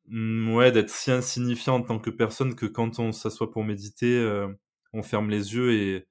mmh, 0.08 0.54
ouais, 0.56 0.72
d'être 0.72 0.90
si 0.90 1.12
insignifiant 1.12 1.76
en 1.76 1.82
tant 1.84 2.00
que 2.00 2.10
personne 2.10 2.56
que 2.56 2.66
quand 2.66 3.00
on 3.00 3.12
s'assoit 3.12 3.52
pour 3.52 3.64
méditer, 3.64 4.18
euh, 4.18 4.48
on 4.94 5.04
ferme 5.04 5.30
les 5.30 5.54
yeux 5.56 5.74
et, 5.74 6.08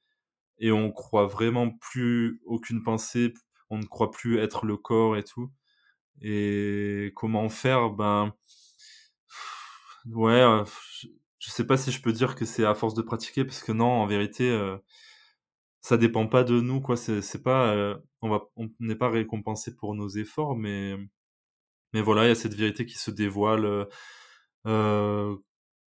et 0.61 0.73
on 0.73 0.92
croit 0.92 1.26
vraiment 1.26 1.70
plus 1.70 2.40
aucune 2.47 2.82
pensée, 2.85 3.35
on 3.70 3.78
ne 3.78 3.87
croit 3.87 4.11
plus 4.12 4.38
être 4.40 4.66
le 4.66 4.76
corps 4.76 5.16
et 5.16 5.25
tout. 5.25 5.50
Et 6.22 7.12
comment 7.14 7.48
faire 7.48 7.90
Ben 7.90 8.34
ouais, 10.06 10.40
euh, 10.40 10.64
je 11.38 11.50
sais 11.50 11.66
pas 11.66 11.76
si 11.76 11.92
je 11.92 12.02
peux 12.02 12.12
dire 12.12 12.34
que 12.34 12.44
c'est 12.44 12.64
à 12.64 12.75
force 12.75 12.94
de 12.94 13.02
pratiquer 13.02 13.44
parce 13.44 13.62
que 13.62 13.72
non, 13.72 13.87
en 13.87 14.06
vérité, 14.06 14.50
euh, 14.50 14.76
ça 15.80 15.96
dépend 15.96 16.26
pas 16.26 16.44
de 16.44 16.60
nous 16.60 16.80
quoi. 16.80 16.96
C'est 16.96 17.42
pas 17.42 17.72
euh, 17.75 17.96
on 18.22 18.28
va 18.30 18.42
on 18.56 18.68
n'est 18.80 18.96
pas 18.96 19.10
récompensé 19.10 19.76
pour 19.76 19.94
nos 19.94 20.08
efforts 20.08 20.56
mais 20.56 20.94
mais 21.92 22.02
voilà 22.02 22.25
il 22.25 22.28
y 22.28 22.32
a 22.32 22.34
cette 22.34 22.54
vérité 22.54 22.87
qui 22.87 22.98
se 22.98 23.10
dévoile 23.10 23.88
euh, 24.66 25.37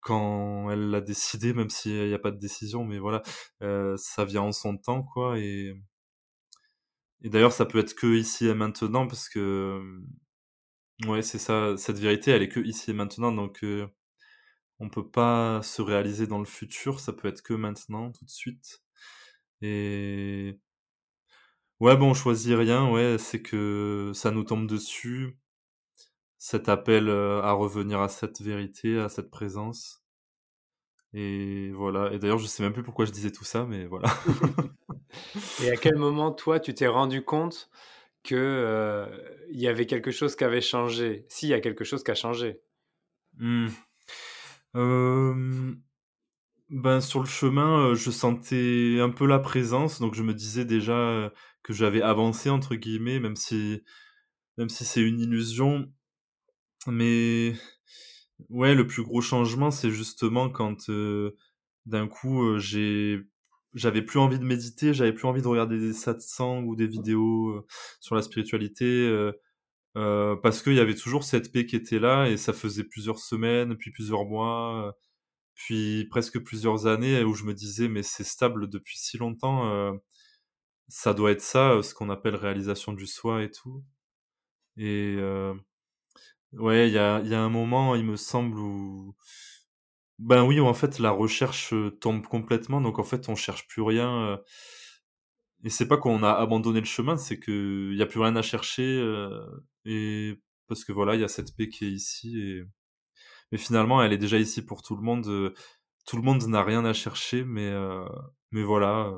quand 0.01 0.71
elle 0.71 0.89
l'a 0.91 1.01
décidé 1.01 1.53
même 1.53 1.69
s'il 1.69 2.07
n'y 2.07 2.13
a 2.13 2.19
pas 2.19 2.31
de 2.31 2.39
décision 2.39 2.85
mais 2.85 2.99
voilà 2.99 3.21
ça 3.97 4.25
vient 4.25 4.43
en 4.43 4.51
son 4.51 4.77
temps 4.77 5.03
quoi 5.03 5.37
et 5.39 5.73
et 7.23 7.29
d'ailleurs 7.29 7.53
ça 7.53 7.65
peut 7.65 7.79
être 7.79 7.95
que 7.95 8.07
ici 8.07 8.47
et 8.47 8.53
maintenant 8.53 9.07
parce 9.07 9.29
que 9.29 9.81
ouais 11.07 11.21
c'est 11.21 11.39
ça 11.39 11.75
cette 11.77 11.99
vérité 11.99 12.31
elle 12.31 12.41
est 12.43 12.49
que 12.49 12.59
ici 12.59 12.91
et 12.91 12.93
maintenant 12.93 13.31
donc 13.31 13.63
euh, 13.63 13.87
on 14.79 14.89
peut 14.89 15.07
pas 15.09 15.61
se 15.63 15.81
réaliser 15.81 16.27
dans 16.27 16.39
le 16.39 16.45
futur 16.45 16.99
ça 16.99 17.13
peut 17.13 17.27
être 17.27 17.43
que 17.43 17.53
maintenant 17.53 18.11
tout 18.11 18.25
de 18.25 18.29
suite 18.31 18.81
et 19.61 20.59
ouais, 21.79 21.97
bon, 21.97 22.11
on 22.11 22.13
choisit 22.13 22.55
rien, 22.57 22.89
ouais, 22.89 23.17
c'est 23.19 23.41
que 23.41 24.11
ça 24.13 24.31
nous 24.31 24.43
tombe 24.43 24.67
dessus. 24.67 25.37
Cet 26.37 26.67
appel 26.67 27.09
à 27.09 27.53
revenir 27.53 28.01
à 28.01 28.09
cette 28.09 28.41
vérité, 28.41 28.99
à 28.99 29.07
cette 29.07 29.31
présence. 29.31 30.03
Et 31.13 31.71
voilà. 31.73 32.11
Et 32.13 32.19
d'ailleurs, 32.19 32.37
je 32.39 32.47
sais 32.47 32.63
même 32.63 32.73
plus 32.73 32.83
pourquoi 32.83 33.05
je 33.05 33.11
disais 33.11 33.31
tout 33.31 33.43
ça, 33.43 33.65
mais 33.65 33.85
voilà. 33.85 34.09
Et 35.63 35.69
à 35.69 35.77
quel 35.77 35.95
moment, 35.95 36.31
toi, 36.31 36.59
tu 36.59 36.73
t'es 36.73 36.87
rendu 36.87 37.23
compte 37.23 37.69
que 38.23 39.07
il 39.51 39.59
y 39.59 39.67
avait 39.67 39.85
quelque 39.85 40.11
chose 40.11 40.35
qui 40.35 40.43
avait 40.43 40.61
changé? 40.61 41.25
S'il 41.29 41.49
y 41.49 41.53
a 41.53 41.59
quelque 41.59 41.83
chose 41.83 42.03
qui 42.03 42.11
a 42.11 42.15
changé. 42.15 42.61
Mmh. 43.37 43.67
Ben, 46.69 47.01
sur 47.01 47.19
le 47.19 47.25
chemin, 47.25 47.93
je 47.93 48.11
sentais 48.11 48.97
un 49.01 49.09
peu 49.09 49.25
la 49.25 49.39
présence, 49.39 49.99
donc 49.99 50.15
je 50.15 50.23
me 50.23 50.33
disais 50.33 50.63
déjà, 50.63 51.31
que 51.63 51.73
j'avais 51.73 52.01
«avancé» 52.01 52.49
entre 52.49 52.75
guillemets, 52.75 53.19
même 53.19 53.35
si 53.35 53.83
même 54.57 54.69
si 54.69 54.85
c'est 54.85 55.01
une 55.01 55.19
illusion. 55.19 55.91
Mais 56.87 57.53
ouais, 58.49 58.73
le 58.75 58.87
plus 58.87 59.03
gros 59.03 59.21
changement, 59.21 59.71
c'est 59.71 59.91
justement 59.91 60.49
quand, 60.49 60.89
d'un 61.85 62.07
coup, 62.07 62.57
j'ai 62.57 63.19
j'avais 63.73 64.01
plus 64.01 64.19
envie 64.19 64.39
de 64.39 64.45
méditer, 64.45 64.93
j'avais 64.93 65.13
plus 65.13 65.27
envie 65.27 65.41
de 65.41 65.47
regarder 65.47 65.79
des 65.79 65.93
satsangs 65.93 66.63
ou 66.63 66.75
des 66.75 66.87
vidéos, 66.87 67.65
sur 67.99 68.15
la 68.15 68.21
spiritualité, 68.21 69.31
parce 69.95 70.61
qu'il 70.61 70.73
y 70.73 70.79
avait 70.79 70.95
toujours 70.95 71.23
cette 71.23 71.51
paix 71.51 71.65
qui 71.65 71.75
était 71.75 71.99
là 71.99 72.27
et 72.27 72.37
ça 72.37 72.53
faisait 72.53 72.83
plusieurs 72.83 73.19
semaines, 73.19 73.75
puis 73.77 73.91
plusieurs 73.91 74.25
mois, 74.25 74.95
puis 75.65 76.05
presque 76.09 76.39
plusieurs 76.39 76.87
années 76.87 77.23
où 77.23 77.33
je 77.33 77.43
me 77.45 77.53
disais 77.53 77.87
mais 77.87 78.03
c'est 78.03 78.23
stable 78.23 78.69
depuis 78.69 78.97
si 78.97 79.17
longtemps, 79.17 79.69
euh, 79.71 79.93
ça 80.89 81.13
doit 81.13 81.31
être 81.31 81.41
ça, 81.41 81.71
euh, 81.73 81.81
ce 81.83 81.93
qu'on 81.93 82.09
appelle 82.09 82.35
réalisation 82.35 82.93
du 82.93 83.07
soi 83.07 83.43
et 83.43 83.51
tout. 83.51 83.83
Et 84.77 85.15
euh, 85.19 85.53
ouais, 86.53 86.89
il 86.89 86.93
y 86.93 86.97
a, 86.97 87.21
y 87.21 87.35
a 87.35 87.41
un 87.41 87.49
moment, 87.49 87.95
il 87.95 88.05
me 88.05 88.15
semble, 88.17 88.59
où 88.59 89.15
ben 90.21 90.43
oui, 90.45 90.59
en 90.59 90.73
fait 90.73 90.99
la 90.99 91.11
recherche 91.11 91.73
tombe 91.99 92.25
complètement, 92.27 92.81
donc 92.81 92.99
en 92.99 93.03
fait 93.03 93.29
on 93.29 93.35
cherche 93.35 93.67
plus 93.67 93.81
rien. 93.81 94.39
et 95.63 95.69
c'est 95.69 95.87
pas 95.87 95.97
qu'on 95.97 96.23
a 96.23 96.31
abandonné 96.31 96.79
le 96.79 96.85
chemin, 96.85 97.17
c'est 97.17 97.39
qu'il 97.39 97.95
y 97.95 98.01
a 98.01 98.05
plus 98.05 98.19
rien 98.21 98.35
à 98.35 98.41
chercher 98.41 99.01
et 99.85 100.39
parce 100.67 100.85
que 100.85 100.91
voilà, 100.91 101.15
il 101.15 101.21
y 101.21 101.23
a 101.23 101.27
cette 101.27 101.55
paix 101.55 101.69
qui 101.69 101.85
est 101.85 101.91
ici 101.91 102.39
et 102.39 102.63
mais 103.51 103.57
finalement, 103.57 104.01
elle 104.01 104.13
est 104.13 104.17
déjà 104.17 104.37
ici 104.37 104.65
pour 104.65 104.81
tout 104.81 104.95
le 104.95 105.01
monde. 105.01 105.53
Tout 106.05 106.15
le 106.15 106.23
monde 106.23 106.45
n'a 106.47 106.63
rien 106.63 106.85
à 106.85 106.93
chercher, 106.93 107.43
mais 107.43 107.69
euh, 107.69 108.05
mais 108.51 108.63
voilà, 108.63 109.13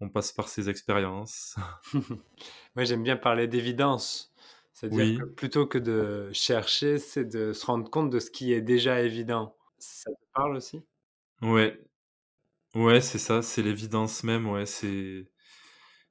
on 0.00 0.08
passe 0.08 0.32
par 0.32 0.48
ces 0.48 0.68
expériences. 0.68 1.56
Moi, 2.74 2.84
j'aime 2.84 3.02
bien 3.02 3.16
parler 3.16 3.48
d'évidence. 3.48 4.32
C'est-à-dire 4.72 5.18
que 5.20 5.24
plutôt 5.24 5.66
que 5.66 5.78
de 5.78 6.30
chercher, 6.32 6.98
c'est 6.98 7.26
de 7.26 7.52
se 7.52 7.66
rendre 7.66 7.90
compte 7.90 8.10
de 8.10 8.18
ce 8.18 8.30
qui 8.30 8.52
est 8.52 8.62
déjà 8.62 9.02
évident. 9.02 9.54
Ça 9.82 10.10
te 10.12 10.24
parle 10.32 10.56
aussi 10.56 10.80
Ouais, 11.42 11.80
ouais, 12.76 13.00
c'est 13.00 13.18
ça, 13.18 13.42
c'est 13.42 13.62
l'évidence 13.62 14.24
même, 14.24 14.48
ouais, 14.48 14.66
c'est 14.66 15.28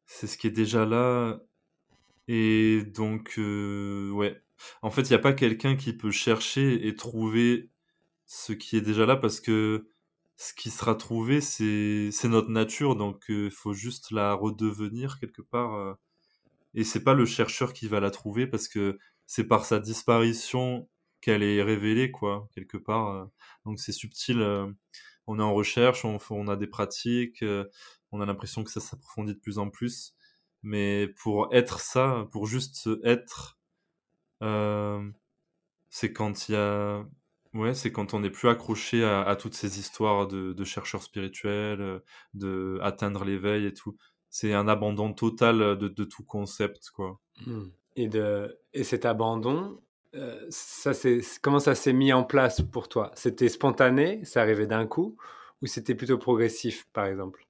c'est 0.06 0.28
ce 0.28 0.38
qui 0.38 0.48
est 0.48 0.51
déjà 0.51 0.86
là. 0.86 1.40
Et 2.28 2.84
donc, 2.84 3.36
ouais. 3.38 4.44
En 4.82 4.92
fait, 4.92 5.04
il 5.04 5.10
n'y 5.10 5.16
a 5.16 5.20
pas 5.20 5.34
quelqu'un 5.34 5.75
qui 5.78 5.94
peut 5.94 6.12
chercher 6.12 6.88
et 6.88 6.96
trouver 6.96 7.72
ce 8.25 8.54
qui 8.54 8.78
est 8.78 8.82
déjà 8.82 9.06
là 9.06 9.18
parce 9.18 9.42
que 9.42 9.90
ce 10.38 10.54
qui 10.54 10.70
sera 10.72 10.96
trouvé, 10.96 11.42
c'est 11.42 12.12
notre 12.25 12.50
nature, 12.50 12.96
donc 12.98 13.25
il 13.30 13.51
faut 13.51 13.74
juste 13.74 14.12
la 14.12 14.34
redevenir 14.34 15.20
quelque 15.20 15.42
part. 15.42 15.75
Euh. 15.75 15.94
et 16.75 16.84
c'est 16.86 17.04
pas 17.04 17.13
le 17.16 17.25
chercheur 17.25 17.74
qui 17.74 17.88
va 17.88 18.00
la 18.01 18.12
trouver 18.12 18.48
parce 18.48 18.68
que 18.68 19.00
c'est 19.28 19.46
par 19.48 19.66
sa 19.66 19.80
disparition 19.80 20.90
qu'elle 21.22 21.44
est 21.44 21.62
révélée, 21.62 22.12
quoi, 22.12 22.50
quelque 22.54 22.78
part. 22.78 23.30
donc 23.66 23.80
c'est 23.80 23.92
subtil. 23.92 24.42
on 25.28 25.40
est 25.40 25.44
en 25.44 25.54
recherche, 25.54 26.04
on, 26.06 26.48
a 26.48 26.56
des 26.56 26.68
pratiques, 26.68 27.44
on 28.12 28.22
a 28.22 28.25
l'impression 28.25 28.63
que 28.63 28.72
ça 28.72 28.80
s'approfondit 28.82 29.36
de 29.36 29.40
plus 29.40 29.58
en 29.60 29.70
plus. 29.70 30.16
Mais 30.63 31.08
pour 31.18 31.54
être 31.54 31.80
ça, 31.80 32.28
pour 32.32 32.46
juste 32.46 32.90
être, 33.04 33.58
euh, 34.44 35.10
c'est 35.90 36.13
quand 36.13 36.50
il 36.50 36.54
y 36.54 36.56
a, 36.56 37.04
ouais, 37.54 37.74
c'est 37.74 37.92
quand 37.92 38.13
on 38.13 38.20
n'est 38.20 38.30
plus 38.30 38.48
accroché 38.48 39.04
à, 39.04 39.36
toutes 39.36 39.56
ces 39.56 39.80
histoires 39.80 40.28
de, 40.28 40.63
chercheurs 40.63 41.04
spirituels, 41.04 42.01
de 42.34 42.80
atteindre 42.82 43.25
l'éveil 43.25 43.66
et 43.66 43.74
tout. 43.74 43.98
C'est 44.30 44.54
un 44.54 44.68
abandon 44.68 45.13
total 45.13 45.78
de, 45.78 46.04
tout 46.04 46.24
concept, 46.24 46.92
quoi. 46.92 47.20
Mmh. 47.46 47.63
Et 47.98 48.08
de 48.08 48.58
et 48.74 48.86
cet 48.86 49.06
abandon, 49.06 49.82
euh, 50.15 50.46
ça 50.50 50.91
comment 51.41 51.60
ça 51.60 51.75
s'est 51.75 51.94
mis 51.94 52.13
en 52.13 52.24
place 52.24 52.62
pour 52.62 52.89
toi? 52.89 53.12
C'était 53.15 53.50
spontané, 53.50 54.24
ça 54.25 54.41
arrivait 54.41 54.68
d'un 54.68 54.86
coup, 54.86 55.18
ou 55.62 55.68
c'était 55.68 55.96
plutôt 55.96 56.18
progressif, 56.18 56.88
par 56.94 57.06
exemple? 57.06 57.46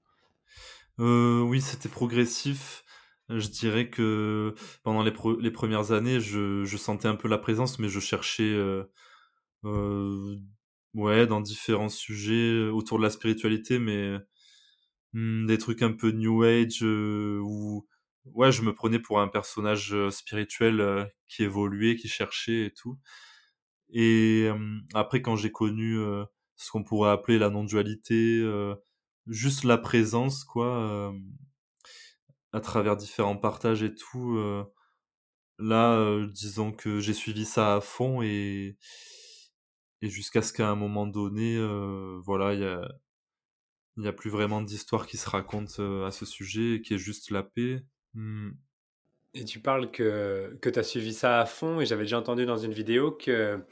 Euh, 1.00 1.41
Oui, 1.41 1.62
c'était 1.62 1.89
progressif. 1.89 2.84
Je 3.30 3.48
dirais 3.48 3.89
que 3.89 4.53
pendant 4.84 5.03
les, 5.03 5.12
premières 5.51 5.91
années, 5.94 6.20
je, 6.20 6.65
je, 6.65 6.77
sentais 6.77 7.08
un 7.08 7.15
peu 7.15 7.30
la 7.30 7.38
présence, 7.38 7.80
mais 7.80 7.88
je 7.88 8.01
cherchais 8.01 8.51
euh, 8.51 8.84
euh, 9.65 10.38
ouais, 10.94 11.27
dans 11.27 11.41
différents 11.41 11.89
sujets 11.89 12.51
euh, 12.51 12.72
autour 12.72 12.98
de 12.98 13.03
la 13.03 13.10
spiritualité, 13.10 13.80
mais 13.80 14.18
hmm, 15.13 15.46
des 15.48 15.58
trucs 15.58 15.82
un 15.82 15.94
peu 15.94 16.12
New 16.12 16.44
Age 16.44 16.84
euh, 16.84 17.39
où 17.44 17.86
ouais, 18.25 18.51
je 18.51 18.62
me 18.62 18.74
prenais 18.74 19.00
pour 19.00 19.20
un 19.22 19.28
personnage 19.28 19.96
spirituel 20.10 21.12
qui 21.28 21.44
évoluait, 21.44 21.96
qui 21.96 22.08
cherchait 22.08 22.66
et 22.66 22.72
tout. 22.72 23.00
Et 23.94 24.50
après, 24.94 25.22
quand 25.22 25.36
j'ai 25.36 25.51
connu 25.51 25.98
ce 26.55 26.72
qu'on 26.72 26.84
pourrait 26.84 27.12
appeler 27.12 27.40
la 27.40 27.50
non-dualité, 27.50 28.44
juste 29.27 29.64
la 29.64 29.77
présence, 29.77 30.44
quoi 30.44 31.14
à 32.53 32.60
travers 32.62 32.96
différents 32.98 33.38
partages 33.38 33.84
et 33.84 33.94
tout. 33.94 34.38
Là, 35.60 36.25
disons 36.27 36.72
que 36.74 37.00
j'ai 37.00 37.14
suivi 37.14 37.46
ça 37.46 37.75
à 37.75 37.81
fond 37.81 38.22
et, 38.22 38.77
et 40.01 40.10
jusqu'à 40.10 40.42
ce 40.42 40.53
qu'à 40.53 40.70
un 40.70 40.75
moment 40.75 41.07
donné, 41.07 41.57
voilà, 42.24 42.53
il 42.53 42.60
y 42.62 42.66
a, 42.66 44.10
a 44.10 44.14
plus 44.14 44.29
vraiment 44.29 44.62
d'histoire 44.62 45.07
qui 45.07 45.18
se 45.18 45.29
raconte 45.29 45.79
à 45.79 46.12
ce 46.12 46.25
sujet, 46.25 46.81
qui 46.84 46.94
est 46.96 46.98
juste 46.98 47.31
la 47.31 47.44
paix. 47.44 47.84
Mmh. 48.14 48.52
Et 49.34 49.46
tu 49.46 49.60
parles 49.60 49.92
que, 49.92 50.58
que 50.62 50.70
tu 50.70 50.80
as 50.80 50.84
suivi 50.84 51.14
ça 51.14 51.40
à 51.40 51.46
fond, 51.46 51.80
et 51.80 51.86
j'avais 51.86 52.04
déjà 52.04 52.20
entendu 52.20 52.46
dans 52.46 52.58
une 52.58 52.74
vidéo 52.74 53.12
que 53.12 53.64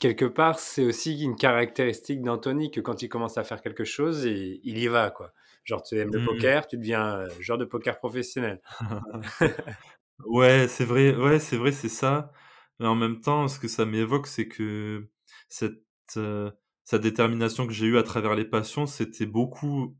quelque 0.00 0.24
part, 0.24 0.58
c'est 0.58 0.84
aussi 0.84 1.22
une 1.22 1.36
caractéristique 1.36 2.22
d'Anthony 2.22 2.70
que 2.70 2.80
quand 2.80 3.02
il 3.02 3.08
commence 3.08 3.38
à 3.38 3.44
faire 3.44 3.62
quelque 3.62 3.84
chose, 3.84 4.24
il, 4.24 4.60
il 4.64 4.78
y 4.78 4.88
va, 4.88 5.10
quoi. 5.10 5.32
Genre, 5.64 5.82
tu 5.82 5.96
aimes 5.98 6.12
le 6.12 6.20
mmh. 6.20 6.26
poker, 6.26 6.66
tu 6.66 6.76
deviens 6.76 7.16
euh, 7.16 7.28
joueur 7.40 7.58
de 7.58 7.64
poker 7.64 7.98
professionnel. 7.98 8.60
ouais, 10.26 10.68
c'est 10.68 10.84
vrai, 10.84 11.14
ouais, 11.14 11.38
c'est 11.38 11.56
vrai, 11.56 11.72
c'est 11.72 11.88
ça. 11.88 12.32
Mais 12.78 12.86
en 12.86 12.94
même 12.94 13.20
temps, 13.20 13.48
ce 13.48 13.58
que 13.58 13.68
ça 13.68 13.86
m'évoque, 13.86 14.26
c'est 14.26 14.46
que 14.46 15.08
cette, 15.48 15.80
euh, 16.16 16.50
cette 16.84 17.02
détermination 17.02 17.66
que 17.66 17.72
j'ai 17.72 17.86
eue 17.86 17.98
à 17.98 18.02
travers 18.02 18.34
les 18.34 18.44
passions, 18.44 18.86
c'était 18.86 19.26
beaucoup 19.26 19.96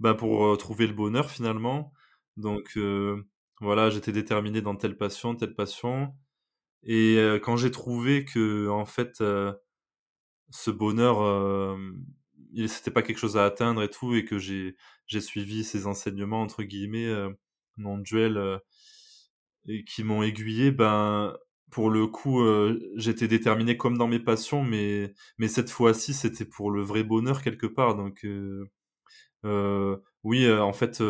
bah, 0.00 0.14
pour 0.14 0.46
euh, 0.46 0.56
trouver 0.56 0.86
le 0.86 0.92
bonheur 0.92 1.30
finalement. 1.30 1.92
Donc 2.36 2.76
voilà, 3.60 3.90
j'étais 3.90 4.12
déterminé 4.12 4.60
dans 4.62 4.76
telle 4.76 4.96
passion, 4.96 5.34
telle 5.34 5.54
passion. 5.54 6.14
Et 6.84 7.18
quand 7.42 7.56
j'ai 7.56 7.70
trouvé 7.70 8.24
que 8.24 8.68
en 8.68 8.84
fait 8.84 9.22
ce 10.50 10.70
bonheur 10.70 11.76
c'était 12.66 12.90
pas 12.90 13.02
quelque 13.02 13.18
chose 13.18 13.36
à 13.36 13.44
atteindre 13.44 13.82
et 13.82 13.90
tout, 13.90 14.14
et 14.14 14.24
que 14.24 14.38
j'ai 14.38 14.76
j'ai 15.06 15.20
suivi 15.20 15.64
ces 15.64 15.86
enseignements 15.86 16.42
entre 16.42 16.62
guillemets 16.62 17.06
euh, 17.06 17.30
non 17.76 17.98
duel 17.98 18.36
euh, 18.38 18.58
et 19.68 19.84
qui 19.84 20.04
m'ont 20.04 20.22
aiguillé, 20.22 20.70
ben 20.70 21.36
pour 21.70 21.90
le 21.90 22.06
coup, 22.06 22.40
euh, 22.42 22.78
j'étais 22.96 23.28
déterminé 23.28 23.76
comme 23.76 23.98
dans 23.98 24.06
mes 24.08 24.20
passions, 24.20 24.62
mais 24.62 25.14
mais 25.38 25.48
cette 25.48 25.70
fois-ci, 25.70 26.14
c'était 26.14 26.44
pour 26.44 26.70
le 26.70 26.82
vrai 26.82 27.02
bonheur 27.04 27.42
quelque 27.42 27.66
part. 27.66 27.96
Donc 27.96 28.26
oui, 30.24 30.50
en 30.50 30.72
fait, 30.72 31.02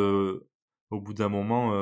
au 0.91 1.01
bout 1.01 1.15
d'un 1.15 1.29
moment, 1.29 1.73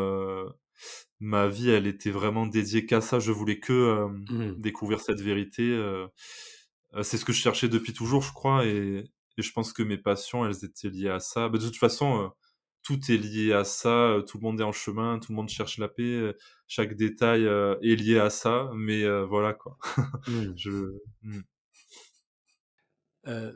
ma 1.20 1.48
vie, 1.48 1.70
elle 1.70 1.86
était 1.86 2.10
vraiment 2.10 2.46
dédiée 2.46 2.86
qu'à 2.86 3.00
ça. 3.00 3.18
Je 3.18 3.32
voulais 3.32 3.58
que 3.58 4.06
mmh. 4.06 4.60
découvrir 4.60 5.00
cette 5.00 5.20
vérité. 5.20 5.78
c'est 7.02 7.16
ce 7.16 7.24
que 7.24 7.32
je 7.32 7.40
cherchais 7.40 7.68
depuis 7.68 7.92
toujours, 7.92 8.22
je 8.22 8.32
crois, 8.32 8.66
et, 8.66 9.04
et 9.36 9.42
je 9.42 9.52
pense 9.52 9.72
que 9.72 9.82
mes 9.82 9.98
passions, 9.98 10.46
elles 10.46 10.64
étaient 10.64 10.90
liées 10.90 11.08
à 11.08 11.20
ça. 11.20 11.48
Bah, 11.48 11.58
de 11.58 11.64
toute 11.64 11.76
façon, 11.76 12.24
euh, 12.24 12.28
tout 12.82 13.00
est 13.10 13.16
lié 13.16 13.52
à 13.52 13.64
ça. 13.64 13.88
Euh, 13.88 14.22
tout 14.22 14.38
le 14.38 14.42
monde 14.42 14.60
est 14.60 14.64
en 14.64 14.72
chemin, 14.72 15.18
tout 15.18 15.32
le 15.32 15.36
monde 15.36 15.48
cherche 15.48 15.78
la 15.78 15.88
paix. 15.88 16.02
Euh, 16.02 16.32
chaque 16.68 16.94
détail 16.94 17.44
est 17.44 17.96
lié 17.96 18.18
à 18.18 18.30
ça. 18.30 18.70
Mais 18.74 19.06
voilà 19.24 19.54
quoi. 19.54 19.78
Mmh. 20.28 20.52
je... 20.56 20.70
Mmh. 21.22 21.40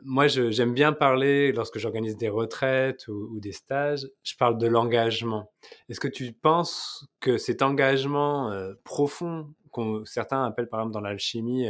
Moi, 0.03 0.27
j'aime 0.27 0.73
bien 0.73 0.93
parler, 0.93 1.51
lorsque 1.51 1.77
j'organise 1.77 2.17
des 2.17 2.29
retraites 2.29 3.07
ou, 3.07 3.39
des 3.39 3.51
stages, 3.51 4.07
je 4.23 4.35
parle 4.35 4.57
de 4.57 4.67
l'engagement. 4.67 5.51
Est-ce 5.89 5.99
que 5.99 6.07
tu 6.07 6.33
penses 6.33 7.07
que 7.19 7.37
cet 7.37 7.61
engagement 7.61 8.51
profond, 8.83 9.53
que 9.73 10.03
certains 10.05 10.43
appellent 10.43 10.69
par 10.69 10.81
exemple 10.81 10.93
dans 10.93 11.01
l'alchimie 11.01 11.69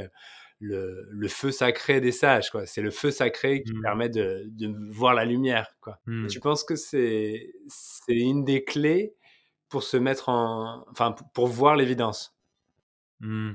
le, 0.59 1.27
feu 1.27 1.51
sacré 1.51 2.01
des 2.01 2.11
sages. 2.11 2.51
C'est 2.65 2.81
le 2.81 2.91
feu 2.91 3.11
sacré 3.11 3.63
qui 3.63 3.73
mmh. 3.73 3.81
permet 3.81 4.09
de, 4.09 4.49
voir 4.91 5.13
la 5.13 5.25
lumière, 5.25 5.75
quoi. 5.81 5.99
Mmh. 6.05 6.27
Tu 6.27 6.39
penses 6.39 6.63
que 6.63 6.75
c'est 6.75 7.53
c'est 7.67 8.15
une 8.15 8.43
des 8.43 8.63
clés 8.63 9.13
pour 9.69 9.83
se 9.83 9.97
mettre 9.97 10.29
en, 10.29 10.85
enfin, 10.89 11.15
pour 11.33 11.47
voir 11.47 11.75
l'évidence? 11.75 12.35
Mmh. 13.21 13.53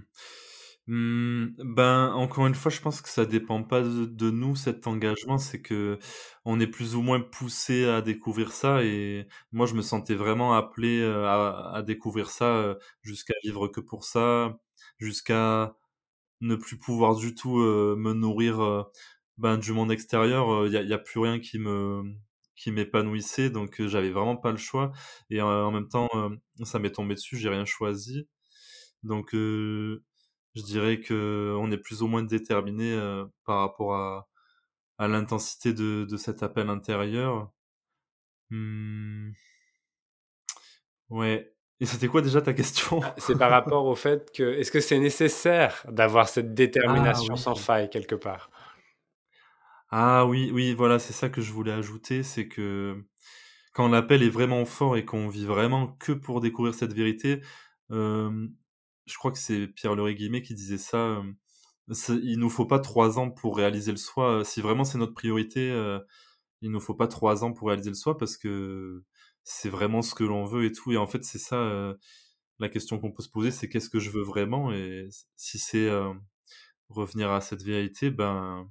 Ben 0.86 2.12
encore 2.14 2.46
une 2.46 2.54
fois, 2.54 2.70
je 2.70 2.80
pense 2.80 3.00
que 3.00 3.08
ça 3.08 3.24
dépend 3.24 3.62
pas 3.62 3.80
de, 3.82 4.30
nous 4.30 4.54
cet 4.54 4.86
engagement, 4.86 5.38
c'est 5.38 5.62
que 5.62 5.98
on 6.44 6.60
est 6.60 6.66
plus 6.66 6.94
ou 6.94 7.00
moins 7.02 7.20
poussé 7.20 7.86
à 7.86 8.02
découvrir 8.02 8.52
ça 8.52 8.84
et 8.84 9.26
moi 9.52 9.66
je 9.66 9.74
me 9.74 9.82
sentais 9.82 10.14
vraiment 10.14 10.52
appelé 10.54 11.00
euh, 11.00 11.26
à, 11.26 11.82
découvrir 11.82 12.28
ça 12.30 12.44
euh, 12.46 12.74
jusqu'à 13.02 13.34
vivre 13.42 13.68
que 13.68 13.80
pour 13.80 14.04
ça, 14.04 14.58
jusqu'à 14.98 15.74
ne 16.40 16.56
plus 16.56 16.78
pouvoir 16.78 17.16
du 17.16 17.34
tout 17.34 17.60
euh, 17.60 17.96
me 17.98 18.12
nourrir 18.14 18.86
ben, 19.38 19.58
du 19.58 19.72
monde 19.72 19.92
extérieur, 19.92 20.66
il 20.66 20.70
n'y 20.70 20.76
a, 20.76 20.82
y 20.82 20.92
a, 20.92 20.98
plus 20.98 21.20
rien 21.20 21.40
qui 21.40 21.58
me 21.58 22.02
qui 22.56 22.70
m'épanouissait, 22.72 23.50
donc 23.50 23.82
j'avais 23.86 24.10
vraiment 24.10 24.36
pas 24.36 24.52
le 24.52 24.58
choix. 24.58 24.92
Et 25.30 25.40
en 25.42 25.70
même 25.72 25.88
temps, 25.88 26.08
ça 26.64 26.78
m'est 26.78 26.92
tombé 26.92 27.14
dessus, 27.14 27.36
j'ai 27.38 27.48
rien 27.48 27.64
choisi. 27.64 28.28
Donc 29.02 29.34
je 30.54 30.62
dirais 30.62 31.00
que 31.00 31.56
on 31.58 31.70
est 31.70 31.78
plus 31.78 32.02
ou 32.02 32.06
moins 32.06 32.22
déterminé 32.22 32.96
par 33.44 33.60
rapport 33.60 33.94
à, 33.94 34.28
à 34.98 35.08
l'intensité 35.08 35.72
de, 35.72 36.06
de 36.08 36.16
cet 36.16 36.42
appel 36.42 36.68
intérieur. 36.70 37.50
Mmh. 38.50 39.32
Ouais, 41.10 41.54
et 41.80 41.86
c'était 41.86 42.08
quoi 42.08 42.22
déjà 42.22 42.40
ta 42.40 42.52
question? 42.52 43.00
Ah, 43.02 43.14
C'est 43.18 43.36
par 43.36 43.50
rapport 43.50 43.84
au 43.86 43.94
fait 43.94 44.30
que, 44.32 44.42
est-ce 44.54 44.70
que 44.70 44.80
c'est 44.80 44.98
nécessaire 44.98 45.84
d'avoir 45.88 46.28
cette 46.28 46.54
détermination 46.54 47.34
ah 47.34 47.36
sans 47.36 47.54
faille 47.54 47.90
quelque 47.90 48.14
part? 48.14 48.50
Ah 49.90 50.24
oui, 50.26 50.50
oui, 50.52 50.74
voilà, 50.74 50.98
c'est 50.98 51.12
ça 51.12 51.28
que 51.28 51.40
je 51.40 51.52
voulais 51.52 51.72
ajouter, 51.72 52.22
c'est 52.22 52.48
que 52.48 53.04
quand 53.72 53.88
l'appel 53.88 54.22
est 54.22 54.30
vraiment 54.30 54.64
fort 54.64 54.96
et 54.96 55.04
qu'on 55.04 55.28
vit 55.28 55.44
vraiment 55.44 55.88
que 55.88 56.12
pour 56.12 56.40
découvrir 56.40 56.74
cette 56.74 56.92
vérité, 56.92 57.42
euh, 57.90 58.48
je 59.06 59.16
crois 59.16 59.30
que 59.32 59.38
c'est 59.38 59.66
Pierre-Louis 59.68 60.14
Guimet 60.14 60.42
qui 60.42 60.54
disait 60.54 60.78
ça. 60.78 60.96
Euh, 60.98 61.22
il 62.22 62.38
nous 62.38 62.50
faut 62.50 62.66
pas 62.66 62.78
trois 62.78 63.18
ans 63.18 63.30
pour 63.30 63.56
réaliser 63.56 63.90
le 63.90 63.98
soi. 63.98 64.44
Si 64.44 64.60
vraiment 64.60 64.84
c'est 64.84 64.98
notre 64.98 65.14
priorité, 65.14 65.70
euh, 65.70 65.98
il 66.62 66.70
nous 66.70 66.80
faut 66.80 66.94
pas 66.94 67.08
trois 67.08 67.44
ans 67.44 67.52
pour 67.52 67.68
réaliser 67.68 67.90
le 67.90 67.96
soi 67.96 68.16
parce 68.16 68.36
que 68.36 69.04
c'est 69.44 69.68
vraiment 69.68 70.02
ce 70.02 70.14
que 70.14 70.24
l'on 70.24 70.44
veut 70.44 70.64
et 70.64 70.72
tout. 70.72 70.92
Et 70.92 70.96
en 70.96 71.06
fait, 71.06 71.24
c'est 71.24 71.38
ça 71.38 71.94
la 72.60 72.68
question 72.68 72.98
qu'on 72.98 73.12
peut 73.12 73.22
se 73.22 73.28
poser, 73.28 73.50
c'est 73.50 73.68
qu'est-ce 73.68 73.90
que 73.90 73.98
je 73.98 74.10
veux 74.10 74.22
vraiment 74.22 74.72
Et 74.72 75.08
si 75.36 75.58
c'est 75.58 75.90
revenir 76.88 77.30
à 77.30 77.40
cette 77.42 77.62
vérité, 77.62 78.10
ben 78.10 78.70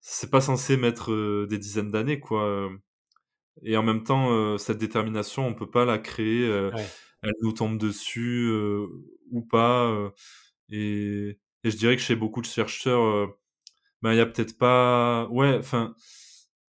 c'est 0.00 0.30
pas 0.30 0.40
censé 0.40 0.76
mettre 0.76 1.46
des 1.46 1.58
dizaines 1.58 1.92
d'années, 1.92 2.18
quoi. 2.18 2.70
Et 3.62 3.76
en 3.76 3.84
même 3.84 4.02
temps, 4.02 4.58
cette 4.58 4.78
détermination, 4.78 5.46
on 5.46 5.54
peut 5.54 5.70
pas 5.70 5.84
la 5.84 5.98
créer. 5.98 6.70
Elle 7.22 7.32
nous 7.42 7.52
tombe 7.52 7.78
dessus 7.78 8.50
ou 9.30 9.42
pas. 9.42 10.12
et, 10.70 11.38
et 11.64 11.70
je 11.70 11.76
dirais 11.76 11.96
que 11.96 12.02
chez 12.02 12.16
beaucoup 12.16 12.40
de 12.42 12.46
chercheurs, 12.46 13.28
ben 14.02 14.12
il 14.14 14.18
y 14.18 14.20
a 14.20 14.26
peut-être 14.26 14.58
pas. 14.58 15.28
Ouais, 15.30 15.56
enfin. 15.58 15.94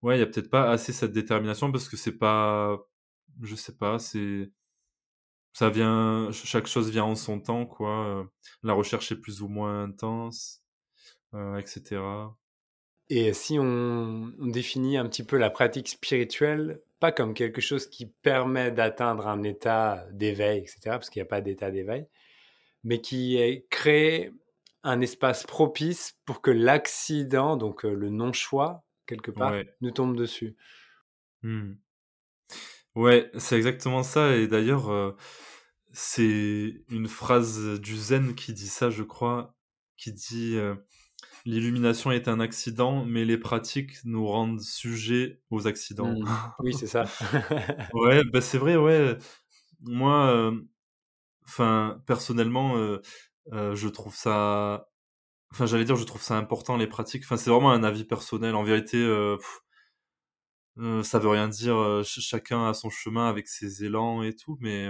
Ouais, 0.03 0.17
il 0.17 0.19
y 0.19 0.23
a 0.23 0.27
peut-être 0.27 0.49
pas 0.51 0.69
assez 0.71 0.93
cette 0.93 1.13
détermination 1.13 1.71
parce 1.71 1.89
que 1.89 1.97
c'est 1.97 2.17
pas 2.17 2.79
je 3.43 3.55
sais 3.55 3.77
pas, 3.77 3.99
c'est 3.99 4.51
ça 5.53 5.69
vient 5.69 6.31
chaque 6.31 6.67
chose 6.67 6.89
vient 6.91 7.03
en 7.05 7.15
son 7.15 7.39
temps 7.39 7.65
quoi. 7.65 8.27
La 8.63 8.73
recherche 8.73 9.11
est 9.11 9.19
plus 9.19 9.41
ou 9.41 9.47
moins 9.49 9.83
intense, 9.83 10.63
euh, 11.35 11.57
etc. 11.59 12.37
Et 13.15 13.31
si 13.33 13.59
on, 13.59 14.33
on, 14.39 14.47
définit 14.47 14.97
un 14.97 15.07
petit 15.07 15.23
peu 15.23 15.37
la 15.37 15.51
pratique 15.51 15.87
spirituelle, 15.87 16.81
pas 16.99 17.11
comme 17.11 17.35
quelque 17.35 17.61
chose 17.61 17.85
qui 17.85 18.07
permet 18.07 18.71
d'atteindre 18.71 19.27
un 19.27 19.43
état 19.43 20.07
d'éveil, 20.11 20.61
etc., 20.61 20.79
parce 20.85 21.11
qu'il 21.11 21.19
n'y 21.19 21.27
a 21.27 21.29
pas 21.29 21.41
d'état 21.41 21.69
d'éveil, 21.69 22.07
mais 22.83 23.01
qui 23.01 23.37
crée 23.69 24.31
un 24.81 24.99
espace 24.99 25.45
propice 25.45 26.17
pour 26.25 26.41
que 26.41 26.49
l'accident, 26.49 27.55
donc 27.55 27.83
le 27.83 28.09
non-choix, 28.09 28.83
quelque 29.05 29.29
part, 29.29 29.51
ouais. 29.51 29.71
nous 29.81 29.91
tombe 29.91 30.17
dessus. 30.17 30.55
Mmh. 31.43 31.73
Ouais, 32.95 33.29
c'est 33.37 33.57
exactement 33.57 34.01
ça. 34.01 34.35
Et 34.35 34.47
d'ailleurs, 34.47 34.89
euh, 34.89 35.15
c'est 35.91 36.83
une 36.89 37.07
phrase 37.07 37.79
du 37.79 37.95
Zen 37.95 38.33
qui 38.33 38.53
dit 38.53 38.67
ça, 38.67 38.89
je 38.89 39.03
crois, 39.03 39.55
qui 39.97 40.11
dit 40.13 40.55
euh, 40.55 40.73
L'illumination 41.45 42.11
est 42.11 42.27
un 42.27 42.39
accident, 42.39 43.03
mais 43.05 43.25
les 43.25 43.37
pratiques 43.37 44.03
nous 44.05 44.25
rendent 44.25 44.61
sujets 44.61 45.41
aux 45.49 45.67
accidents. 45.67 46.13
Mmh. 46.13 46.53
Oui, 46.59 46.73
c'est 46.73 46.87
ça. 46.87 47.03
ouais, 47.93 48.23
bah 48.31 48.39
c'est 48.39 48.57
vrai, 48.57 48.77
ouais. 48.77 49.17
Moi, 49.81 50.53
enfin, 51.45 52.01
personnellement, 52.05 52.77
euh, 52.77 53.75
je 53.75 53.87
trouve 53.89 54.15
ça. 54.15 54.89
Enfin, 55.51 55.65
j'allais 55.65 55.85
dire, 55.85 55.97
je 55.97 56.05
trouve 56.05 56.21
ça 56.21 56.37
important, 56.37 56.77
les 56.77 56.87
pratiques. 56.87 57.23
Enfin, 57.23 57.37
c'est 57.37 57.49
vraiment 57.49 57.71
un 57.71 57.83
avis 57.83 58.05
personnel. 58.05 58.55
En 58.55 58.63
vérité, 58.63 58.97
pff, 59.37 59.63
euh, 60.79 61.03
ça 61.03 61.19
veut 61.19 61.29
rien 61.29 61.47
dire. 61.47 61.75
Euh, 61.77 62.03
chacun 62.03 62.67
a 62.67 62.73
son 62.73 62.89
chemin 62.89 63.27
avec 63.29 63.47
ses 63.47 63.83
élans 63.83 64.23
et 64.23 64.35
tout, 64.35 64.57
mais 64.61 64.89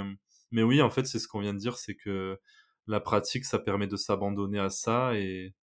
mais 0.52 0.63
oui, 0.63 0.82
en 0.82 0.89
fait, 0.89 1.06
c'est 1.06 1.20
ce 1.20 1.28
qu'on 1.28 1.39
vient 1.42 1.54
de 1.54 1.60
dire, 1.60 1.78
c'est 1.78 1.96
que 1.96 2.39
la 2.88 3.00
pratique, 3.00 3.46
ça 3.46 3.60
permet 3.60 3.88
de 3.88 3.98
s'abandonner 3.98 4.60
à 4.60 4.70
ça 4.70 5.16
et 5.16 5.54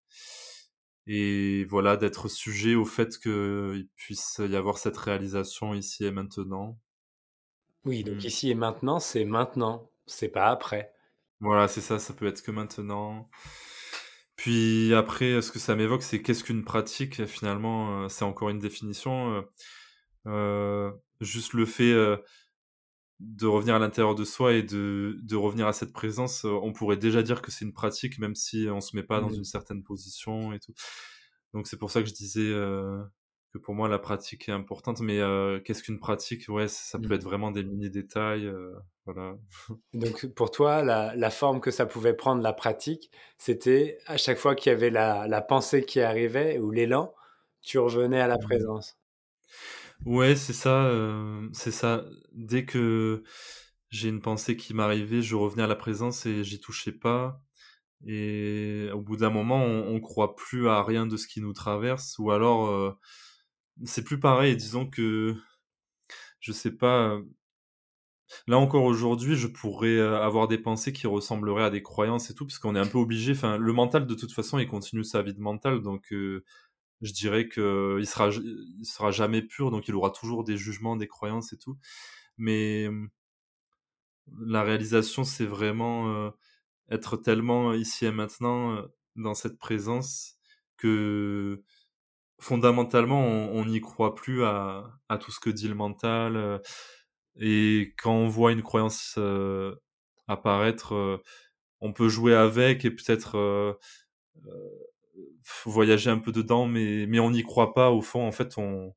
et 1.07 1.65
voilà 1.65 1.97
d'être 1.97 2.29
sujet 2.29 2.75
au 2.75 2.85
fait 2.85 3.19
qu'il 3.19 3.89
puisse 3.97 4.41
y 4.45 4.57
avoir 4.57 4.79
cette 4.79 4.97
réalisation 4.97 5.75
ici 5.75 6.05
et 6.05 6.11
maintenant. 6.11 6.79
Oui, 7.85 8.05
donc 8.05 8.17
mmh. 8.17 8.27
ici 8.27 8.51
et 8.51 8.55
maintenant, 8.55 9.01
c'est 9.01 9.25
maintenant, 9.25 9.91
c'est 10.07 10.29
pas 10.29 10.49
après. 10.51 10.93
Voilà, 11.41 11.69
c'est 11.69 11.81
ça, 11.81 11.99
ça 11.99 12.13
peut 12.13 12.27
être 12.27 12.43
que 12.43 12.51
maintenant. 12.51 13.31
Puis 14.37 14.95
après, 14.95 15.41
ce 15.43 15.51
que 15.51 15.59
ça 15.59 15.75
m'évoque, 15.75 16.03
c'est 16.03 16.23
qu'est-ce 16.23 16.45
qu'une 16.45 16.65
pratique 16.65 17.27
Finalement, 17.27 18.09
c'est 18.09 18.25
encore 18.25 18.51
une 18.51 18.59
définition. 18.59 19.45
Euh, 20.27 20.91
juste 21.21 21.55
le 21.55 21.67
fait 21.67 21.93
euh, 21.93 22.17
de 23.21 23.47
revenir 23.47 23.75
à 23.77 23.79
l'intérieur 23.79 24.15
de 24.15 24.25
soi 24.25 24.55
et 24.55 24.63
de, 24.63 25.19
de 25.23 25.37
revenir 25.37 25.67
à 25.67 25.73
cette 25.75 25.93
présence, 25.93 26.45
euh, 26.47 26.51
on 26.63 26.73
pourrait 26.73 26.97
déjà 26.97 27.23
dire 27.23 27.43
que 27.43 27.51
c'est 27.51 27.65
une 27.65 27.73
pratique, 27.75 28.19
même 28.19 28.35
si 28.35 28.69
on 28.71 28.81
se 28.81 28.97
met 28.97 29.03
pas 29.05 29.21
dans 29.21 29.31
Mmh. 29.31 29.35
une 29.35 29.45
certaine 29.45 29.83
position 29.85 30.53
et 30.53 30.59
tout. 30.61 30.73
Donc 31.55 31.67
c'est 31.67 31.77
pour 31.79 31.91
ça 31.91 32.03
que 32.03 32.09
je 32.09 32.15
disais 32.15 32.43
euh, 32.53 33.03
que 33.53 33.59
pour 33.59 33.75
moi 33.75 33.89
la 33.89 33.99
pratique 33.99 34.49
est 34.49 34.53
importante. 34.53 35.01
Mais 35.01 35.21
euh, 35.21 35.61
qu'est-ce 35.61 35.83
qu'une 35.83 36.01
pratique? 36.01 36.49
Ouais, 36.49 36.69
ça 36.69 36.99
peut 36.99 37.15
Mmh. 37.15 37.15
être 37.15 37.25
vraiment 37.25 37.51
des 37.53 37.65
mini 37.65 37.91
détails, 37.91 38.47
euh, 38.47 38.75
voilà. 39.07 39.37
Donc 39.95 40.27
pour 40.35 40.51
toi, 40.51 40.83
la, 40.83 41.15
la 41.17 41.31
forme 41.31 41.61
que 41.61 41.71
ça 41.71 41.87
pouvait 41.87 42.15
prendre 42.15 42.43
la 42.43 42.53
pratique, 42.53 43.11
c'était 43.39 43.99
à 44.07 44.17
chaque 44.17 44.39
fois 44.39 44.55
qu'il 44.55 44.71
y 44.71 44.75
avait 44.75 44.91
la, 44.91 45.27
la 45.29 45.41
pensée 45.43 45.85
qui 45.85 46.01
arrivait 46.01 46.59
ou 46.59 46.71
l'élan, 46.71 47.15
tu 47.61 47.79
revenais 47.79 48.21
à 48.21 48.29
la 48.29 48.39
Mmh. 48.39 48.39
présence? 48.39 48.97
Ouais, 50.07 50.35
c'est 50.35 50.53
ça, 50.55 50.85
euh, 50.87 51.49
c'est 51.53 51.71
ça. 51.71 52.05
Dès 52.33 52.65
que 52.65 53.23
j'ai 53.91 54.09
une 54.09 54.21
pensée 54.21 54.57
qui 54.57 54.73
m'arrivait, 54.75 55.21
je 55.23 55.37
revenais 55.37 55.63
à 55.65 55.67
la 55.67 55.77
présence 55.77 56.25
et 56.27 56.43
j'y 56.45 56.59
touchais 56.61 56.93
pas. 56.93 57.43
Et 58.07 58.89
au 58.95 59.01
bout 59.03 59.17
d'un 59.19 59.31
moment, 59.31 59.65
on, 59.65 60.01
croit 60.01 60.37
plus 60.37 60.69
à 60.69 60.83
rien 60.85 61.07
de 61.07 61.17
ce 61.19 61.29
qui 61.29 61.41
nous 61.43 61.53
traverse, 61.55 62.19
ou 62.19 62.31
alors 62.33 62.69
euh, 62.69 62.93
c'est 63.85 64.05
plus 64.05 64.21
pareil. 64.21 64.57
Disons 64.57 64.87
que 64.89 65.37
je 66.41 66.53
sais 66.53 66.71
pas. 66.73 67.11
euh, 67.15 67.23
Là 68.47 68.59
encore 68.59 68.85
aujourd'hui, 68.85 69.35
je 69.37 69.47
pourrais 69.49 69.99
avoir 69.99 70.47
des 70.47 70.59
pensées 70.59 70.93
qui 70.93 71.07
ressembleraient 71.07 71.65
à 71.65 71.71
des 71.71 71.83
croyances 71.83 72.31
et 72.31 72.35
tout, 72.35 72.47
parce 72.47 72.59
qu'on 72.59 72.77
est 72.77 72.79
un 72.79 72.87
peu 72.87 72.99
obligé. 72.99 73.33
Enfin, 73.33 73.57
le 73.57 73.73
mental 73.73 74.07
de 74.07 74.15
toute 74.15 74.33
façon, 74.33 74.59
il 74.59 74.69
continue 74.69 75.05
sa 75.05 75.23
vie 75.23 75.35
de 75.35 75.41
mental, 75.41 75.81
donc 75.83 76.13
je 77.03 77.13
dirais 77.13 77.49
que 77.49 77.97
il 78.01 78.07
sera 78.07 78.29
il 78.31 78.87
sera 78.87 79.11
jamais 79.11 79.43
pur 79.43 79.71
donc 79.71 79.89
il 79.89 79.95
aura 79.95 80.11
toujours 80.11 80.45
des 80.45 80.57
jugements 80.57 80.97
des 80.97 81.09
croyances 81.09 81.53
et 81.53 81.59
tout. 81.59 81.79
Mais 82.39 82.89
la 84.39 84.63
réalisation 84.63 85.25
c'est 85.25 85.47
vraiment 85.47 86.13
euh, 86.13 86.31
être 86.91 87.17
tellement 87.17 87.73
ici 87.75 88.07
et 88.07 88.13
maintenant 88.13 88.77
euh, 88.77 88.83
dans 89.17 89.35
cette 89.35 89.59
présence 89.59 90.37
que 90.77 91.63
fondamentalement 92.41 93.21
on 93.21 93.65
n'y 93.67 93.81
croit 93.81 94.15
plus 94.15 94.45
à, 94.45 94.99
à 95.09 95.19
tout 95.19 95.31
ce 95.31 95.41
que 95.41 95.51
dit 95.51 95.69
le 95.69 95.75
mental 95.75 96.37
euh, 96.37 96.59
et 97.37 97.95
quand 97.99 98.15
on 98.15 98.29
voit 98.29 98.53
une 98.53 98.63
croyance 98.63 99.19
apparaître 100.27 101.23
on 101.81 101.93
peut 101.93 102.09
jouer 102.09 102.35
avec 102.35 102.85
et 102.85 102.91
peut-être 102.91 103.79
voyager 105.67 106.11
un 106.11 106.19
peu 106.19 106.33
dedans, 106.33 106.67
mais, 106.67 107.07
mais 107.09 107.21
on 107.21 107.31
n'y 107.31 107.43
croit 107.43 107.75
pas. 107.75 107.91
Au 107.91 108.01
fond, 108.03 108.27
en 108.27 108.33
fait, 108.33 108.59
on 108.59 108.95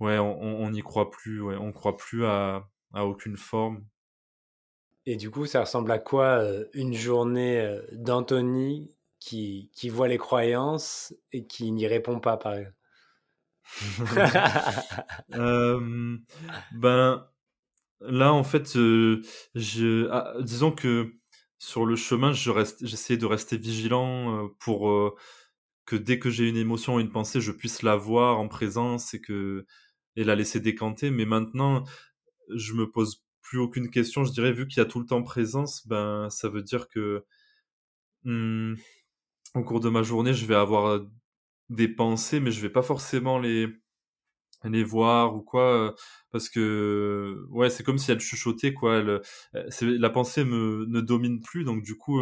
ouais, 0.00 0.18
on 0.18 0.68
n'y 0.70 0.82
croit 0.82 1.10
plus. 1.10 1.40
Ouais, 1.40 1.56
on 1.56 1.72
croit 1.72 1.96
plus 1.96 2.26
à, 2.26 2.68
à 2.92 3.06
aucune 3.06 3.36
forme. 3.38 3.86
Et 5.06 5.16
du 5.16 5.30
coup, 5.30 5.46
ça 5.46 5.60
ressemble 5.60 5.90
à 5.92 5.98
quoi 5.98 6.38
euh, 6.40 6.64
une 6.74 6.92
journée 6.94 7.60
euh, 7.60 7.82
d'Anthony 7.92 8.96
qui, 9.20 9.70
qui 9.74 9.88
voit 9.88 10.08
les 10.08 10.18
croyances 10.18 11.14
et 11.32 11.46
qui 11.46 11.70
n'y 11.72 11.86
répond 11.86 12.20
pas, 12.20 12.36
par 12.36 12.54
exemple? 12.54 12.76
Euh, 15.34 16.16
Ben 16.72 17.26
là, 18.00 18.32
en 18.32 18.44
fait, 18.44 18.76
euh, 18.76 19.22
je, 19.54 20.08
ah, 20.10 20.34
disons 20.40 20.72
que 20.72 21.14
sur 21.62 21.86
le 21.86 21.94
chemin, 21.94 22.32
je 22.32 22.50
j'essaie 22.82 23.16
de 23.16 23.24
rester 23.24 23.56
vigilant 23.56 24.50
pour 24.58 24.90
euh, 24.90 25.14
que 25.86 25.94
dès 25.94 26.18
que 26.18 26.28
j'ai 26.28 26.48
une 26.48 26.56
émotion 26.56 26.96
ou 26.96 27.00
une 27.00 27.12
pensée, 27.12 27.40
je 27.40 27.52
puisse 27.52 27.82
la 27.82 27.94
voir 27.94 28.40
en 28.40 28.48
présence 28.48 29.14
et 29.14 29.20
que 29.20 29.64
et 30.16 30.24
la 30.24 30.34
laisser 30.34 30.58
décanter. 30.58 31.10
Mais 31.12 31.24
maintenant, 31.24 31.84
je 32.50 32.74
me 32.74 32.90
pose 32.90 33.24
plus 33.42 33.60
aucune 33.60 33.90
question. 33.90 34.24
Je 34.24 34.32
dirais, 34.32 34.52
vu 34.52 34.66
qu'il 34.66 34.78
y 34.78 34.80
a 34.80 34.86
tout 34.86 34.98
le 34.98 35.06
temps 35.06 35.22
présence, 35.22 35.86
ben 35.86 36.28
ça 36.30 36.48
veut 36.48 36.62
dire 36.62 36.88
que 36.88 37.24
hmm, 38.24 38.74
au 39.54 39.64
cours 39.64 39.80
de 39.80 39.88
ma 39.88 40.02
journée, 40.02 40.34
je 40.34 40.46
vais 40.46 40.56
avoir 40.56 41.00
des 41.70 41.88
pensées, 41.88 42.40
mais 42.40 42.50
je 42.52 42.60
vais 42.60 42.70
pas 42.70 42.82
forcément 42.82 43.38
les 43.38 43.68
les 44.64 44.84
voir 44.84 45.34
ou 45.36 45.42
quoi 45.42 45.94
parce 46.30 46.48
que 46.48 47.44
ouais 47.50 47.70
c'est 47.70 47.82
comme 47.82 47.98
si 47.98 48.10
elle 48.10 48.20
chuchotait 48.20 48.72
quoi 48.74 48.96
elle, 48.96 49.20
c'est 49.70 49.86
la 49.86 50.10
pensée 50.10 50.44
me 50.44 50.86
ne 50.88 51.00
domine 51.00 51.40
plus 51.40 51.64
donc 51.64 51.82
du 51.82 51.96
coup 51.96 52.20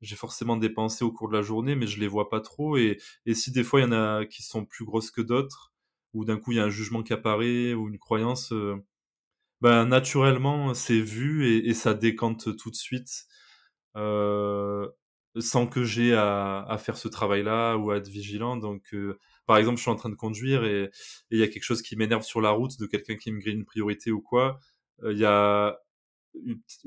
j'ai 0.00 0.16
forcément 0.16 0.56
des 0.56 0.70
pensées 0.70 1.04
au 1.04 1.12
cours 1.12 1.28
de 1.28 1.36
la 1.36 1.42
journée 1.42 1.74
mais 1.76 1.86
je 1.86 2.00
les 2.00 2.08
vois 2.08 2.28
pas 2.30 2.40
trop 2.40 2.76
et 2.76 2.98
et 3.26 3.34
si 3.34 3.50
des 3.52 3.64
fois 3.64 3.80
il 3.80 3.84
y 3.84 3.86
en 3.86 3.92
a 3.92 4.26
qui 4.26 4.42
sont 4.42 4.64
plus 4.64 4.84
grosses 4.84 5.10
que 5.10 5.20
d'autres 5.22 5.72
ou 6.14 6.24
d'un 6.24 6.38
coup 6.38 6.52
il 6.52 6.58
y 6.58 6.60
a 6.60 6.64
un 6.64 6.70
jugement 6.70 7.02
qui 7.02 7.12
apparaît 7.12 7.74
ou 7.74 7.88
une 7.88 7.98
croyance 7.98 8.52
euh, 8.52 8.76
ben 9.60 9.86
naturellement 9.86 10.74
c'est 10.74 11.00
vu 11.00 11.46
et, 11.46 11.68
et, 11.68 11.74
ça 11.74 11.94
décante 11.94 12.56
tout 12.56 12.70
de 12.70 12.76
suite 12.76 13.26
euh, 13.96 14.88
sans 15.38 15.66
que 15.66 15.84
j'ai 15.84 16.14
à, 16.14 16.62
à, 16.62 16.78
faire 16.78 16.96
ce 16.96 17.08
travail-là 17.08 17.76
ou 17.76 17.90
à 17.90 17.96
être 17.96 18.08
vigilant. 18.08 18.56
Donc, 18.56 18.94
euh, 18.94 19.18
par 19.46 19.56
exemple, 19.58 19.76
je 19.78 19.82
suis 19.82 19.90
en 19.90 19.96
train 19.96 20.10
de 20.10 20.14
conduire 20.14 20.64
et 20.64 20.90
il 21.30 21.38
y 21.38 21.42
a 21.42 21.48
quelque 21.48 21.64
chose 21.64 21.82
qui 21.82 21.96
m'énerve 21.96 22.22
sur 22.24 22.40
la 22.40 22.50
route 22.50 22.78
de 22.78 22.86
quelqu'un 22.86 23.16
qui 23.16 23.32
me 23.32 23.40
grille 23.40 23.54
une 23.54 23.64
priorité 23.64 24.10
ou 24.12 24.20
quoi. 24.20 24.60
Il 25.04 25.18
y 25.18 25.24
a 25.24 25.78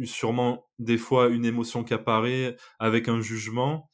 sûrement 0.03 0.65
des 0.79 0.97
fois 0.97 1.27
une 1.29 1.45
émotion 1.45 1.83
qui 1.83 1.93
apparaît 1.93 2.55
avec 2.79 3.07
un 3.07 3.21
jugement. 3.21 3.89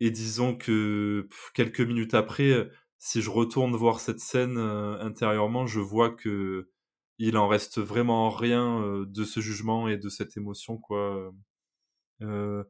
Et 0.00 0.10
disons 0.10 0.56
que 0.56 1.28
quelques 1.54 1.80
minutes 1.80 2.14
après, 2.14 2.70
si 2.98 3.22
je 3.22 3.30
retourne 3.30 3.74
voir 3.76 4.00
cette 4.00 4.20
scène 4.20 4.58
intérieurement, 4.58 5.66
je 5.66 5.80
vois 5.80 6.10
que 6.10 6.70
il 7.18 7.36
en 7.36 7.48
reste 7.48 7.80
vraiment 7.80 8.30
rien 8.30 9.04
de 9.06 9.24
ce 9.24 9.40
jugement 9.40 9.88
et 9.88 9.96
de 9.96 10.08
cette 10.08 10.36
émotion, 10.36 10.78
quoi. 10.78 11.32
Euh, 12.22 12.64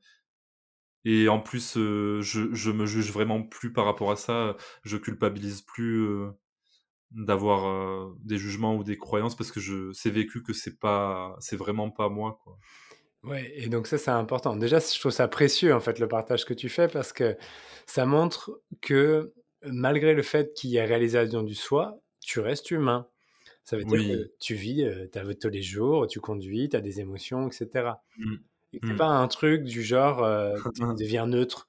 et 1.05 1.29
en 1.29 1.41
plus, 1.41 1.75
je, 1.75 2.21
je 2.53 2.71
me 2.71 2.87
juge 2.87 3.13
vraiment 3.13 3.43
plus 3.43 3.73
par 3.73 3.85
rapport 3.85 4.11
à 4.11 4.17
ça. 4.17 4.57
Je 4.85 4.97
culpabilise 4.97 5.63
plus 5.63 6.07
d'avoir 7.11 8.15
des 8.21 8.39
jugements 8.39 8.77
ou 8.77 8.85
des 8.85 8.97
croyances 8.97 9.37
parce 9.37 9.53
que 9.53 9.61
je 9.61 9.93
c'est 9.93 10.11
vécu 10.11 10.43
que 10.43 10.53
c'est 10.53 10.79
pas 10.79 11.37
c'est 11.41 11.57
vraiment 11.57 11.91
pas 11.91 12.09
moi 12.09 12.39
quoi. 12.43 12.59
Ouais, 13.23 13.53
et 13.55 13.69
donc 13.69 13.87
ça 13.87 13.99
c'est 13.99 14.11
important. 14.11 14.57
Déjà, 14.57 14.81
je 14.81 14.99
trouve 14.99 15.13
ça 15.13 15.29
précieux 15.29 15.75
en 15.75 15.81
fait 15.81 16.01
le 16.01 16.09
partage 16.09 16.45
que 16.45 16.55
tu 16.55 16.69
fais 16.69 16.89
parce 16.89 17.13
que 17.13 17.37
ça 17.87 18.05
montre 18.05 18.61
que 18.81 19.33
malgré 19.65 20.15
le 20.15 20.23
fait 20.23 20.53
qu'il 20.55 20.71
y 20.71 20.77
ait 20.77 20.85
réalisation 20.85 21.43
du 21.43 21.55
soi, 21.55 22.01
tu 22.21 22.41
restes 22.41 22.71
humain. 22.73 23.07
Ça 23.65 23.77
veut 23.77 23.85
dire 23.85 23.99
que 23.99 24.33
tu 24.41 24.55
vis 24.55 24.85
ta 25.13 25.23
vie 25.23 25.39
tous 25.39 25.49
les 25.49 25.63
jours, 25.63 26.09
tu 26.09 26.19
conduis, 26.19 26.69
tu 26.69 26.77
as 26.77 26.81
des 26.81 26.99
émotions, 26.99 27.47
etc. 27.47 27.93
Et 28.73 28.81
c'est 28.83 28.95
mmh. 28.95 28.97
pas 28.97 29.07
un 29.07 29.29
truc 29.29 29.65
du 29.65 29.83
genre 29.83 30.27
tu 30.75 30.83
deviens 30.99 31.27
neutre. 31.27 31.69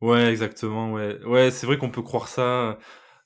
Ouais, 0.00 0.26
exactement. 0.26 0.92
Ouais, 0.92 1.22
ouais 1.24 1.50
c'est 1.50 1.66
vrai 1.66 1.78
qu'on 1.78 1.90
peut 1.90 2.02
croire 2.02 2.28
ça. 2.28 2.78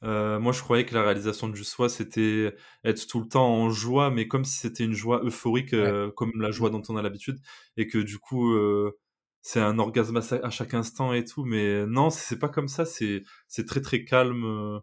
Euh, 0.04 0.38
moi, 0.38 0.52
je 0.52 0.60
croyais 0.62 0.86
que 0.86 0.94
la 0.94 1.02
réalisation 1.02 1.48
du 1.48 1.64
soi, 1.64 1.88
c'était 1.88 2.54
être 2.84 3.06
tout 3.06 3.20
le 3.20 3.28
temps 3.28 3.48
en 3.48 3.70
joie, 3.70 4.10
mais 4.10 4.28
comme 4.28 4.44
si 4.44 4.58
c'était 4.58 4.84
une 4.84 4.94
joie 4.94 5.20
euphorique, 5.24 5.74
euh, 5.74 6.10
comme 6.12 6.32
la 6.36 6.50
joie 6.50 6.70
mmh. 6.70 6.72
dont 6.72 6.82
on 6.88 6.96
a 6.96 7.02
l'habitude, 7.02 7.38
et 7.76 7.86
que 7.88 7.98
du 7.98 8.18
coup, 8.18 8.52
euh, 8.52 8.96
c'est 9.42 9.60
un 9.60 9.78
orgasme 9.78 10.18
à, 10.18 10.50
chaque 10.50 10.74
instant 10.74 11.12
et 11.12 11.24
tout. 11.24 11.44
Mais 11.44 11.86
non, 11.86 12.10
c'est 12.10 12.38
pas 12.38 12.48
comme 12.48 12.68
ça. 12.68 12.84
C'est 12.84 13.24
c'est 13.48 13.66
très 13.66 13.80
très 13.80 14.04
calme, 14.04 14.80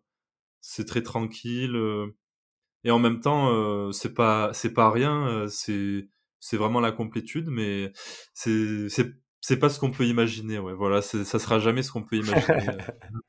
c'est 0.62 0.86
très 0.86 1.04
tranquille, 1.04 1.78
et 2.84 2.91
en 2.91 2.99
même 2.99 3.19
temps, 3.21 3.91
c'est 3.93 4.13
pas 4.13 4.51
c'est 4.54 4.73
pas 4.73 4.91
rien. 4.91 5.45
c'est 5.49 6.10
c'est 6.45 6.58
vraiment 6.58 6.79
la 6.79 6.91
complétude, 6.91 7.47
mais 7.49 7.91
c'est 8.36 8.88
c'est 9.41 9.58
pas 9.58 9.69
ce 9.69 9.79
qu'on 9.79 9.89
peut 9.89 10.05
imaginer, 10.05 10.60
ouais. 10.60 10.73
Voilà, 10.73 11.01
ça 11.01 11.39
sera 11.39 11.60
jamais 11.60 11.81
ce 11.81 11.91
qu'on 11.91 12.03
peut 12.03 12.17
imaginer. 12.17 12.77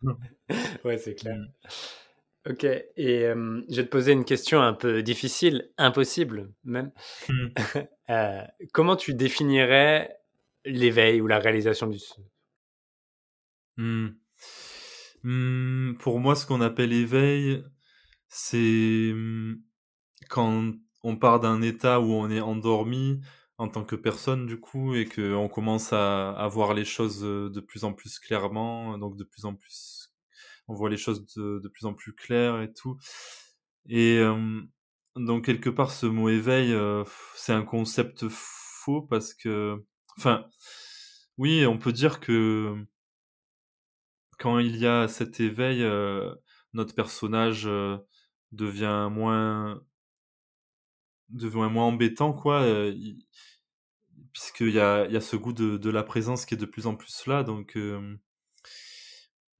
ouais, 0.85 0.99
c'est 0.99 1.15
clair. 1.15 1.37
Mm. 1.37 2.51
Ok, 2.51 2.65
et 2.65 2.85
je 2.99 3.75
vais 3.75 3.85
te 3.85 3.89
poser 3.89 4.13
une 4.13 4.25
question 4.25 4.61
un 4.61 4.75
peu 4.75 5.03
difficile, 5.03 5.71
impossible 5.79 6.53
même. 6.65 6.93
Mm. 7.29 7.49
Euh, 8.09 8.45
comment 8.73 8.95
tu 8.95 9.15
définirais 9.15 10.17
l'éveil 10.65 11.21
ou 11.21 11.27
la 11.27 11.41
réalisation 11.41 11.89
du 11.89 11.99
mmh. 13.79 14.11
Pour 15.99 16.21
moi, 16.21 16.37
ce 16.37 16.47
qu'on 16.47 16.61
appelle 16.61 16.93
éveil, 16.93 17.65
c'est 18.29 19.13
quand 20.29 20.73
on 21.07 21.17
part 21.17 21.39
d'un 21.39 21.63
état 21.63 22.01
où 22.01 22.13
on 22.13 22.29
est 22.31 22.41
endormi, 22.41 23.21
en 23.59 23.69
tant 23.69 23.85
que 23.85 23.95
personne 23.95 24.45
du 24.47 24.59
coup 24.59 24.97
et 24.97 25.07
qu'on 25.07 25.49
commence 25.49 25.93
à, 25.93 26.49
voir 26.51 26.75
les 26.75 26.85
choses 26.85 27.25
euh, 27.25 27.49
de 27.49 27.61
plus 27.61 27.85
en 27.85 27.93
plus 27.93 28.19
clairement, 28.19 28.99
donc 28.99 29.17
de 29.17 29.23
plus 29.23 29.45
en 29.45 29.55
plus, 29.55 30.13
on 30.67 30.75
voit 30.75 30.91
les 30.91 30.97
choses 30.97 31.25
de, 31.37 31.69
plus 31.69 31.87
en 31.87 31.95
plus 31.95 32.13
claires 32.13 32.61
et 32.61 32.73
tout. 32.73 32.99
Et 33.89 34.19
euh, 34.19 34.61
donc 35.15 35.45
quelque 35.45 35.71
part 35.71 35.93
ce 35.93 36.07
mot 36.07 36.29
éveil, 36.29 36.73
euh, 36.73 37.05
c'est 37.37 37.53
un 37.53 37.63
concept 37.63 38.27
faux 38.29 39.03
parce 39.03 39.33
que, 39.33 39.85
enfin, 40.19 40.47
oui, 41.39 41.67
on 41.67 41.79
peut 41.79 41.93
dire 41.93 42.19
que 42.19 42.75
quand 44.41 44.59
il 44.59 44.77
y 44.77 44.87
a 44.87 45.07
cet 45.07 45.39
éveil, 45.39 45.85
notre 46.75 46.95
personnage 46.97 47.69
devient 48.53 49.09
moins 49.11 49.81
devient 51.31 51.69
moins 51.71 51.85
embêtant 51.85 52.33
quoi 52.33 52.65
puisqu'il 54.37 54.69
y 54.69 54.81
a, 54.81 55.07
y 55.07 55.17
a 55.17 55.21
ce 55.23 55.35
goût 55.35 55.55
de, 55.55 55.79
de, 55.79 55.91
la 55.91 56.03
présence 56.03 56.45
qui 56.45 56.53
est 56.53 56.59
de 56.59 56.67
plus 56.67 56.87
en 56.87 56.95
plus 56.95 57.27
là, 57.27 57.43
donc... 57.43 57.75
Euh, 57.75 58.19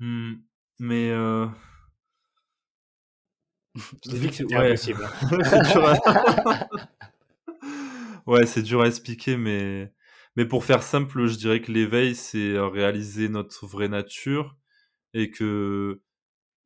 hmm, 0.01 0.35
mais... 0.79 1.09
Euh... 1.09 1.47
Je 3.75 4.11
que 4.11 4.45
ouais. 4.45 4.67
impossible. 4.67 5.09
ouais, 8.27 8.45
c'est 8.45 8.63
dur 8.63 8.83
à 8.83 8.87
expliquer, 8.87 9.39
mais... 9.39 9.91
Mais 10.37 10.45
pour 10.45 10.67
faire 10.67 10.83
simple, 10.83 11.27
je 11.27 11.37
dirais 11.37 11.63
que 11.63 11.73
l'éveil, 11.73 12.15
c'est 12.15 12.59
réaliser 12.59 13.31
notre 13.31 13.67
vraie 13.67 13.89
nature, 13.89 14.59
et 15.15 15.31
que, 15.31 16.03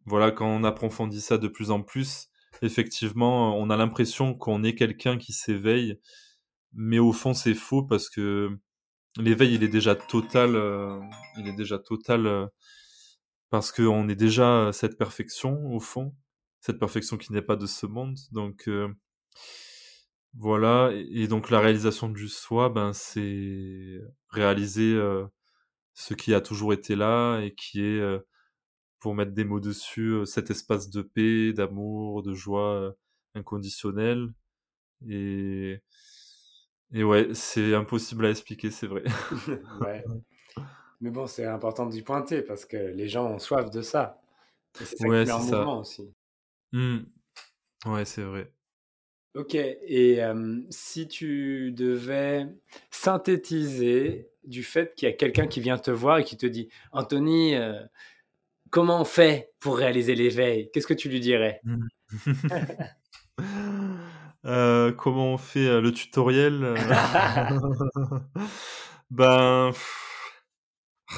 voilà, 0.05 0.33
quand 0.33 0.49
on 0.49 0.65
approfondit 0.65 1.21
ça 1.21 1.39
de 1.39 1.47
plus 1.47 1.71
en 1.71 1.81
plus, 1.81 2.29
effectivement, 2.63 3.57
on 3.59 3.71
a 3.71 3.77
l'impression 3.77 4.35
qu'on 4.35 4.63
est 4.65 4.75
quelqu'un 4.75 5.19
qui 5.19 5.33
s'éveille, 5.33 5.99
mais 6.73 6.99
au 6.99 7.13
fond 7.13 7.35
c'est 7.35 7.55
faux 7.55 7.83
parce 7.83 8.09
que 8.09 8.51
l'éveil 9.17 9.55
il 9.55 9.65
est 9.65 9.69
déjà 9.69 9.95
total 9.97 10.55
euh, 10.57 11.01
il 11.37 11.49
est 11.49 11.57
déjà 11.57 11.79
total 11.79 12.27
euh, 12.27 12.47
parce 13.51 13.73
qu'on 13.73 14.09
est 14.09 14.17
déjà 14.17 14.71
cette 14.73 14.97
perfection 14.99 15.67
au 15.75 15.81
fond 15.81 16.15
cette 16.61 16.79
perfection 16.79 17.17
qui 17.17 17.33
n'est 17.33 17.43
pas 17.43 17.57
de 17.57 17.67
ce 17.67 17.87
monde. 17.87 18.19
Donc 18.33 18.69
euh, 18.69 18.89
voilà. 20.35 20.91
Et, 20.93 21.27
donc 21.27 21.51
la 21.51 21.61
réalisation 21.61 22.09
du 22.09 22.29
soi 22.29 22.69
ben 22.69 22.93
c'est 22.93 24.01
réaliser 24.31 24.99
ce 25.95 26.15
qui 26.15 26.35
a 26.35 26.41
toujours 26.41 26.73
été 26.73 26.97
là 26.97 27.41
et 27.41 27.55
qui 27.55 27.83
est 27.83 28.21
pour 29.01 29.15
mettre 29.15 29.33
des 29.33 29.45
mots 29.45 29.61
dessus 29.61 30.25
cet 30.27 30.51
espace 30.51 30.91
de 30.91 31.03
paix 31.03 31.53
d'amour 31.53 32.23
de 32.23 32.35
joie 32.35 32.95
inconditionnelle 33.35 34.29
et 35.09 35.81
et 36.93 37.05
ouais, 37.05 37.29
c'est 37.35 37.75
impossible 37.75 38.27
à 38.27 38.31
expliquer, 38.31 38.71
c'est 38.71 38.89
vrai. 38.89 39.05
ouais. 39.81 40.05
Mais 41.01 41.11
bon, 41.11 41.27
c'est 41.27 41.47
important 41.47 41.87
d'y 41.87 42.03
pointer 42.03 42.43
parce 42.43 42.65
que 42.65 42.77
les 42.77 43.09
gens 43.09 43.31
ont 43.31 43.39
soif 43.39 43.71
de 43.71 43.81
ça. 43.81 44.21
c'est 44.75 44.97
ça 44.97 45.07
ouais, 45.07 45.23
qui 45.23 45.29
met 45.29 45.33
en 45.33 45.41
mouvement 45.41 45.81
aussi. 45.81 46.13
Mmh. 46.73 46.99
Ouais, 47.87 48.05
c'est 48.05 48.23
vrai. 48.23 48.53
Ok, 49.37 49.55
et 49.55 50.21
si 50.71 51.07
tu 51.07 51.71
devais 51.71 52.49
synthétiser 52.91 54.29
du 54.43 54.65
fait 54.65 54.95
qu'il 54.97 55.09
y 55.09 55.13
a 55.13 55.15
quelqu'un 55.15 55.47
qui 55.47 55.61
vient 55.61 55.79
te 55.79 55.93
voir 55.93 56.19
et 56.19 56.25
qui 56.25 56.37
te 56.37 56.47
dit 56.47 56.69
Anthony, 56.91 57.55
euh, 57.55 57.81
comment 58.71 59.01
on 59.01 59.05
fait 59.05 59.51
pour 59.61 59.77
réaliser 59.77 60.15
l'éveil? 60.15 60.71
Qu'est-ce 60.73 60.87
que 60.87 60.95
tu 60.95 61.09
lui 61.09 61.21
dirais? 61.21 61.61
Mmh. 61.65 61.87
Euh, 64.47 64.91
comment 64.93 65.35
on 65.35 65.39
fait 65.39 65.67
euh, 65.67 65.81
le 65.83 65.93
tutoriel 65.93 66.65
euh? 66.65 66.77
Ben, 69.11 69.73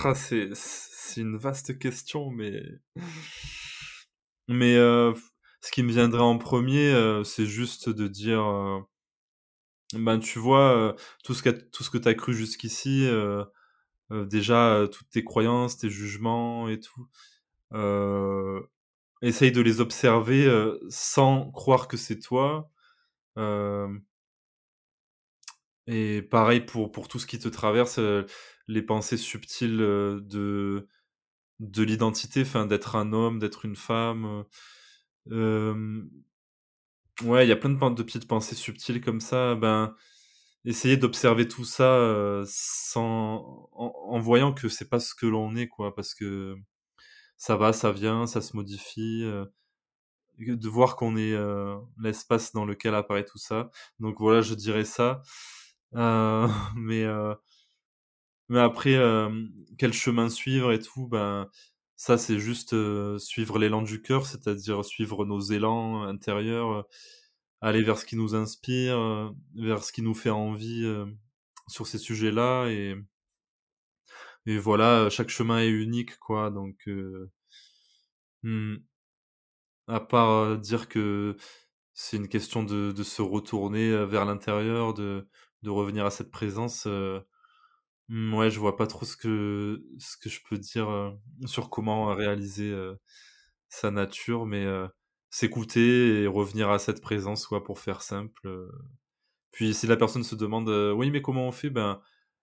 ah, 0.02 0.14
c'est 0.14 0.50
une 1.18 1.36
vaste 1.36 1.78
question, 1.78 2.30
mais 2.30 2.62
mais 4.48 4.74
ce 4.76 5.70
qui 5.70 5.82
me 5.82 5.92
viendrait 5.92 6.22
en 6.22 6.38
premier, 6.38 7.22
c'est 7.24 7.44
juste 7.44 7.90
de 7.90 8.08
dire, 8.08 8.42
ben 9.92 10.18
tu 10.18 10.38
vois, 10.38 10.96
tout 11.22 11.34
ce 11.34 11.42
que 11.42 11.50
tout 11.50 11.84
ce 11.84 11.90
que 11.90 11.98
t'as 11.98 12.14
cru 12.14 12.32
jusqu'ici, 12.32 13.06
déjà 14.10 14.86
toutes 14.90 15.10
tes 15.10 15.22
croyances, 15.22 15.76
tes 15.76 15.90
jugements 15.90 16.70
et 16.70 16.80
tout, 16.80 17.06
essaye 19.22 19.52
de 19.52 19.60
les 19.60 19.80
observer 19.80 20.48
sans 20.88 21.50
croire 21.52 21.88
que 21.88 21.96
c'est 21.96 22.18
toi 22.18 22.70
et 25.86 26.22
pareil 26.22 26.60
pour, 26.60 26.92
pour 26.92 27.08
tout 27.08 27.18
ce 27.18 27.26
qui 27.26 27.38
te 27.38 27.48
traverse, 27.48 27.98
les 28.68 28.82
pensées 28.82 29.16
subtiles 29.16 29.78
de, 29.78 30.88
de 31.60 31.82
l'identité, 31.82 32.44
d'être 32.68 32.96
un 32.96 33.12
homme, 33.12 33.38
d'être 33.38 33.64
une 33.64 33.76
femme. 33.76 34.44
ouais, 37.24 37.44
il 37.46 37.48
y 37.48 37.52
a 37.52 37.56
plein 37.56 37.70
de, 37.70 37.94
de 37.94 38.02
petites 38.02 38.28
pensées 38.28 38.54
subtiles 38.54 39.00
comme 39.00 39.20
ça. 39.20 39.54
Ben, 39.54 39.94
essayer 40.64 40.96
d'observer 40.96 41.48
tout 41.48 41.64
ça 41.64 42.42
sans, 42.46 43.68
en, 43.72 43.92
en, 44.10 44.18
voyant 44.20 44.52
que 44.52 44.68
c'est 44.68 44.88
pas 44.88 45.00
ce 45.00 45.14
que 45.14 45.26
l'on 45.26 45.56
est, 45.56 45.68
quoi, 45.68 45.94
parce 45.94 46.14
que 46.14 46.56
ça 47.42 47.56
va, 47.56 47.72
ça 47.72 47.90
vient, 47.90 48.26
ça 48.28 48.40
se 48.40 48.54
modifie 48.54 49.24
de 50.38 50.68
voir 50.68 50.94
qu'on 50.94 51.16
est 51.16 51.32
euh, 51.32 51.76
l'espace 52.00 52.52
dans 52.52 52.64
lequel 52.64 52.94
apparaît 52.94 53.24
tout 53.24 53.38
ça. 53.38 53.68
Donc 53.98 54.20
voilà, 54.20 54.42
je 54.42 54.54
dirais 54.54 54.84
ça. 54.84 55.22
Euh, 55.96 56.46
mais 56.76 57.02
euh, 57.02 57.34
mais 58.48 58.60
après, 58.60 58.96
quel 59.78 59.92
chemin 59.92 60.28
suivre 60.28 60.70
et 60.72 60.78
tout, 60.78 61.08
ben, 61.08 61.48
ça, 61.96 62.16
c'est 62.18 62.38
juste 62.38 62.76
suivre 63.18 63.58
l'élan 63.58 63.82
du 63.82 64.02
cœur, 64.02 64.26
c'est-à-dire 64.26 64.84
suivre 64.84 65.24
nos 65.24 65.40
élans 65.40 66.04
intérieurs, 66.04 66.86
aller 67.60 67.82
vers 67.82 67.98
ce 67.98 68.04
qui 68.04 68.16
nous 68.16 68.34
inspire, 68.36 69.32
vers 69.56 69.82
ce 69.82 69.92
qui 69.92 70.02
nous 70.02 70.14
fait 70.14 70.30
envie 70.30 70.84
sur 71.66 71.86
ces 71.88 71.98
sujets-là. 71.98 72.66
Et, 72.68 72.94
et 74.46 74.58
voilà, 74.58 75.08
chaque 75.10 75.28
chemin 75.28 75.60
est 75.60 75.68
unique, 75.70 76.18
quoi. 76.18 76.50
Donc, 76.50 76.88
hmm, 78.42 78.76
à 79.88 80.00
part 80.00 80.58
dire 80.58 80.88
que 80.88 81.36
c'est 81.94 82.16
une 82.16 82.28
question 82.28 82.62
de, 82.64 83.02
se 83.02 83.22
retourner 83.22 84.04
vers 84.06 84.24
l'intérieur, 84.24 84.94
de, 84.94 85.28
de 85.62 85.70
revenir 85.70 86.06
à 86.06 86.10
cette 86.10 86.30
présence. 86.30 86.86
Hmm, 88.08 88.34
ouais, 88.34 88.50
je 88.50 88.60
vois 88.60 88.76
pas 88.76 88.86
trop 88.86 89.06
ce 89.06 89.16
que 89.16 89.82
ce 89.98 90.16
que 90.18 90.28
je 90.28 90.40
peux 90.48 90.58
dire 90.58 90.88
sur 91.46 91.70
comment 91.70 92.06
réaliser 92.14 92.74
sa 93.68 93.90
nature, 93.90 94.46
mais 94.46 94.66
s'écouter 95.30 96.22
et 96.22 96.26
revenir 96.26 96.70
à 96.70 96.78
cette 96.78 97.00
présence, 97.02 97.46
quoi, 97.46 97.64
pour 97.64 97.78
faire 97.80 98.02
simple. 98.02 98.68
Puis 99.52 99.74
si 99.74 99.86
la 99.86 99.96
personne 99.96 100.24
se 100.24 100.34
demande, 100.34 100.68
oui, 100.96 101.10
mais 101.10 101.22
comment 101.22 101.48
on 101.48 101.52
fait, 101.52 101.70
ben, 101.70 102.00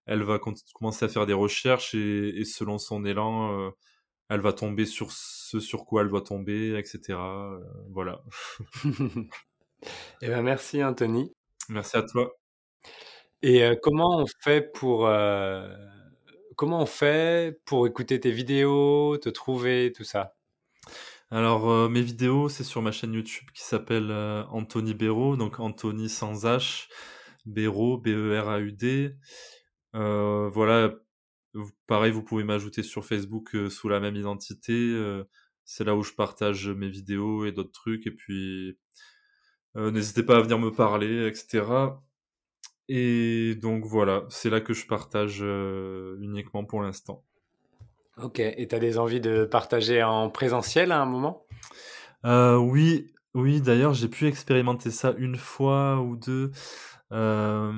elle 0.10 0.24
va 0.24 0.40
commencer 0.74 1.06
à 1.06 1.08
faire 1.08 1.28
des 1.28 1.34
recherches 1.34 1.94
et, 1.94 2.40
et 2.40 2.44
selon 2.44 2.80
son 2.80 3.06
élan, 3.06 3.72
elle 4.28 4.42
va 4.42 4.54
tomber 4.54 4.86
sur 4.86 5.12
ce 5.12 5.60
sur 5.60 5.86
quoi 5.86 6.02
elle 6.02 6.10
doit 6.10 6.22
tomber, 6.22 6.78
etc. 6.78 7.18
voilà. 7.92 8.22
eh 10.22 10.28
ben 10.28 10.42
merci 10.42 10.84
Anthony. 10.84 11.32
Merci 11.70 11.98
à 11.98 12.02
toi. 12.02 12.32
Et 13.44 13.64
comment 13.84 14.18
on 14.18 14.26
fait 14.42 14.62
pour 14.74 15.08
comment 16.56 16.82
on 16.82 16.86
fait 16.88 17.60
pour 17.66 17.86
écouter 17.86 18.20
tes 18.20 18.32
vidéos, 18.32 19.18
te 19.18 19.30
trouver, 19.30 19.92
tout 19.96 20.04
ça? 20.04 20.36
Alors 21.30 21.90
mes 21.90 22.02
vidéos, 22.02 22.50
c'est 22.50 22.64
sur 22.64 22.82
ma 22.82 22.92
chaîne 22.92 23.14
YouTube 23.14 23.48
qui 23.54 23.62
s'appelle 23.62 24.12
Anthony 24.50 24.96
Béraud, 24.96 25.38
donc 25.38 25.60
Anthony 25.60 26.10
sans 26.10 26.46
H, 26.46 26.88
Béraud, 27.46 27.98
B-E-R-A-U-D. 27.98 29.16
Voilà, 29.94 30.94
pareil, 31.88 32.12
vous 32.12 32.24
pouvez 32.24 32.44
m'ajouter 32.44 32.84
sur 32.84 33.06
Facebook 33.06 33.56
sous 33.70 33.90
la 33.90 34.00
même 34.00 34.16
identité. 34.16 34.96
c'est 35.66 35.84
là 35.84 35.96
où 35.96 36.04
je 36.04 36.14
partage 36.14 36.68
mes 36.70 36.90
vidéos 36.90 37.46
et 37.46 37.52
d'autres 37.52 37.72
trucs. 37.72 38.08
Et 38.08 38.12
puis, 38.12 38.78
n'hésitez 39.76 40.24
pas 40.24 40.38
à 40.38 40.42
venir 40.42 40.60
me 40.60 40.72
parler, 40.72 41.28
etc. 41.28 41.64
Et 42.92 43.54
donc 43.62 43.86
voilà, 43.86 44.24
c'est 44.30 44.50
là 44.50 44.62
que 44.62 44.74
je 44.74 44.88
partage 44.88 45.40
euh, 45.44 46.18
uniquement 46.22 46.66
pour 46.66 46.82
l'instant. 46.82 47.24
Ok, 48.18 48.40
et 48.40 48.68
tu 48.68 48.76
as 48.76 48.80
des 48.80 48.98
envies 48.98 49.22
de 49.22 49.46
partager 49.46 50.02
en 50.02 50.32
présentiel 50.32 50.92
à 50.92 51.00
un 51.00 51.06
moment? 51.06 51.46
Euh, 52.26 52.58
Oui, 52.58 53.14
oui 53.36 53.62
d'ailleurs 53.62 53.94
j'ai 53.94 54.08
pu 54.08 54.26
expérimenter 54.26 54.90
ça 54.90 55.14
une 55.20 55.36
fois 55.36 56.02
ou 56.02 56.16
deux. 56.16 56.52
Euh, 57.12 57.72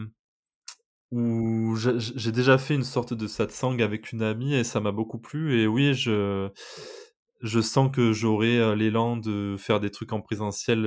où 1.11 1.75
j'ai 1.75 2.31
déjà 2.31 2.57
fait 2.57 2.75
une 2.75 2.83
sorte 2.83 3.13
de 3.13 3.27
satsang 3.27 3.81
avec 3.81 4.11
une 4.13 4.23
amie 4.23 4.55
et 4.55 4.63
ça 4.63 4.79
m'a 4.79 4.91
beaucoup 4.91 5.19
plu. 5.19 5.61
Et 5.61 5.67
oui, 5.67 5.93
je, 5.93 6.49
je 7.41 7.59
sens 7.61 7.91
que 7.91 8.13
j'aurai 8.13 8.75
l'élan 8.75 9.17
de 9.17 9.55
faire 9.57 9.79
des 9.79 9.91
trucs 9.91 10.13
en 10.13 10.21
présentiel, 10.21 10.85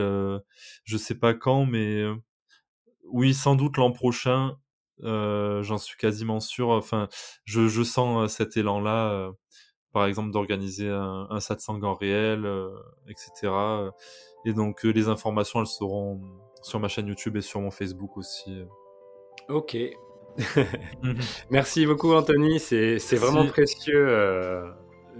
je 0.84 0.96
sais 0.96 1.16
pas 1.16 1.34
quand, 1.34 1.66
mais 1.66 2.04
oui, 3.04 3.34
sans 3.34 3.54
doute 3.54 3.76
l'an 3.76 3.92
prochain, 3.92 4.56
euh, 5.02 5.62
j'en 5.62 5.78
suis 5.78 5.96
quasiment 5.96 6.40
sûr. 6.40 6.70
Enfin, 6.70 7.08
je, 7.44 7.68
je 7.68 7.82
sens 7.82 8.24
euh, 8.24 8.28
cet 8.28 8.56
élan-là, 8.56 9.10
euh, 9.12 9.32
par 9.92 10.06
exemple, 10.06 10.30
d'organiser 10.30 10.88
un, 10.88 11.26
un 11.30 11.40
satsang 11.40 11.82
en 11.82 11.94
réel, 11.94 12.46
etc. 13.08 13.92
Et 14.44 14.52
donc, 14.52 14.82
les 14.84 15.08
informations, 15.08 15.60
elles 15.60 15.66
seront 15.66 16.20
sur 16.62 16.80
ma 16.80 16.88
chaîne 16.88 17.06
YouTube 17.06 17.36
et 17.36 17.40
sur 17.42 17.60
mon 17.60 17.70
Facebook 17.70 18.16
aussi. 18.16 18.62
Ok. 19.48 19.76
Mhm. 21.02 21.16
Merci 21.50 21.86
beaucoup, 21.86 22.12
Anthony. 22.12 22.58
C'est 22.58 23.16
vraiment 23.16 23.46
précieux 23.46 24.04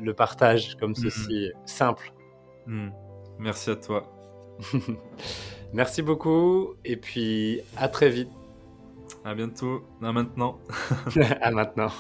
le 0.00 0.12
partage 0.14 0.77
comme 0.77 0.90
mhm. 0.90 0.96
ceci, 0.96 1.53
simple. 1.66 2.12
Mhm. 2.66 2.92
Merci 3.38 3.70
à 3.70 3.77
toi. 3.77 4.11
Merci 5.72 6.03
beaucoup 6.03 6.74
et 6.85 6.96
puis 6.96 7.61
à 7.77 7.88
très 7.88 8.09
vite. 8.09 8.31
À 9.24 9.35
bientôt. 9.35 9.83
À 10.03 10.12
maintenant. 10.12 10.59
à 11.40 11.50
maintenant. 11.50 11.90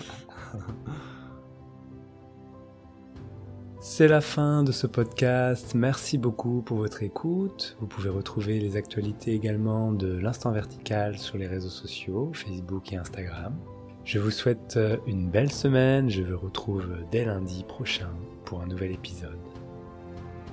C'est 3.86 4.08
la 4.08 4.22
fin 4.22 4.62
de 4.62 4.72
ce 4.72 4.86
podcast. 4.86 5.74
Merci 5.74 6.16
beaucoup 6.16 6.62
pour 6.62 6.78
votre 6.78 7.02
écoute. 7.02 7.76
Vous 7.80 7.86
pouvez 7.86 8.08
retrouver 8.08 8.58
les 8.58 8.76
actualités 8.76 9.34
également 9.34 9.92
de 9.92 10.16
l'instant 10.16 10.52
vertical 10.52 11.18
sur 11.18 11.36
les 11.36 11.46
réseaux 11.46 11.68
sociaux, 11.68 12.30
Facebook 12.32 12.94
et 12.94 12.96
Instagram. 12.96 13.54
Je 14.06 14.18
vous 14.18 14.30
souhaite 14.30 14.78
une 15.06 15.28
belle 15.28 15.52
semaine. 15.52 16.08
Je 16.08 16.22
vous 16.22 16.38
retrouve 16.38 16.96
dès 17.12 17.26
lundi 17.26 17.62
prochain 17.68 18.08
pour 18.46 18.62
un 18.62 18.66
nouvel 18.66 18.90
épisode. 18.90 19.36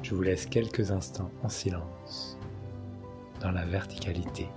Je 0.04 0.14
vous 0.14 0.24
laisse 0.24 0.46
quelques 0.46 0.92
instants 0.92 1.32
en 1.42 1.48
silence 1.48 2.38
dans 3.40 3.52
la 3.52 3.64
verticalité. 3.64 4.50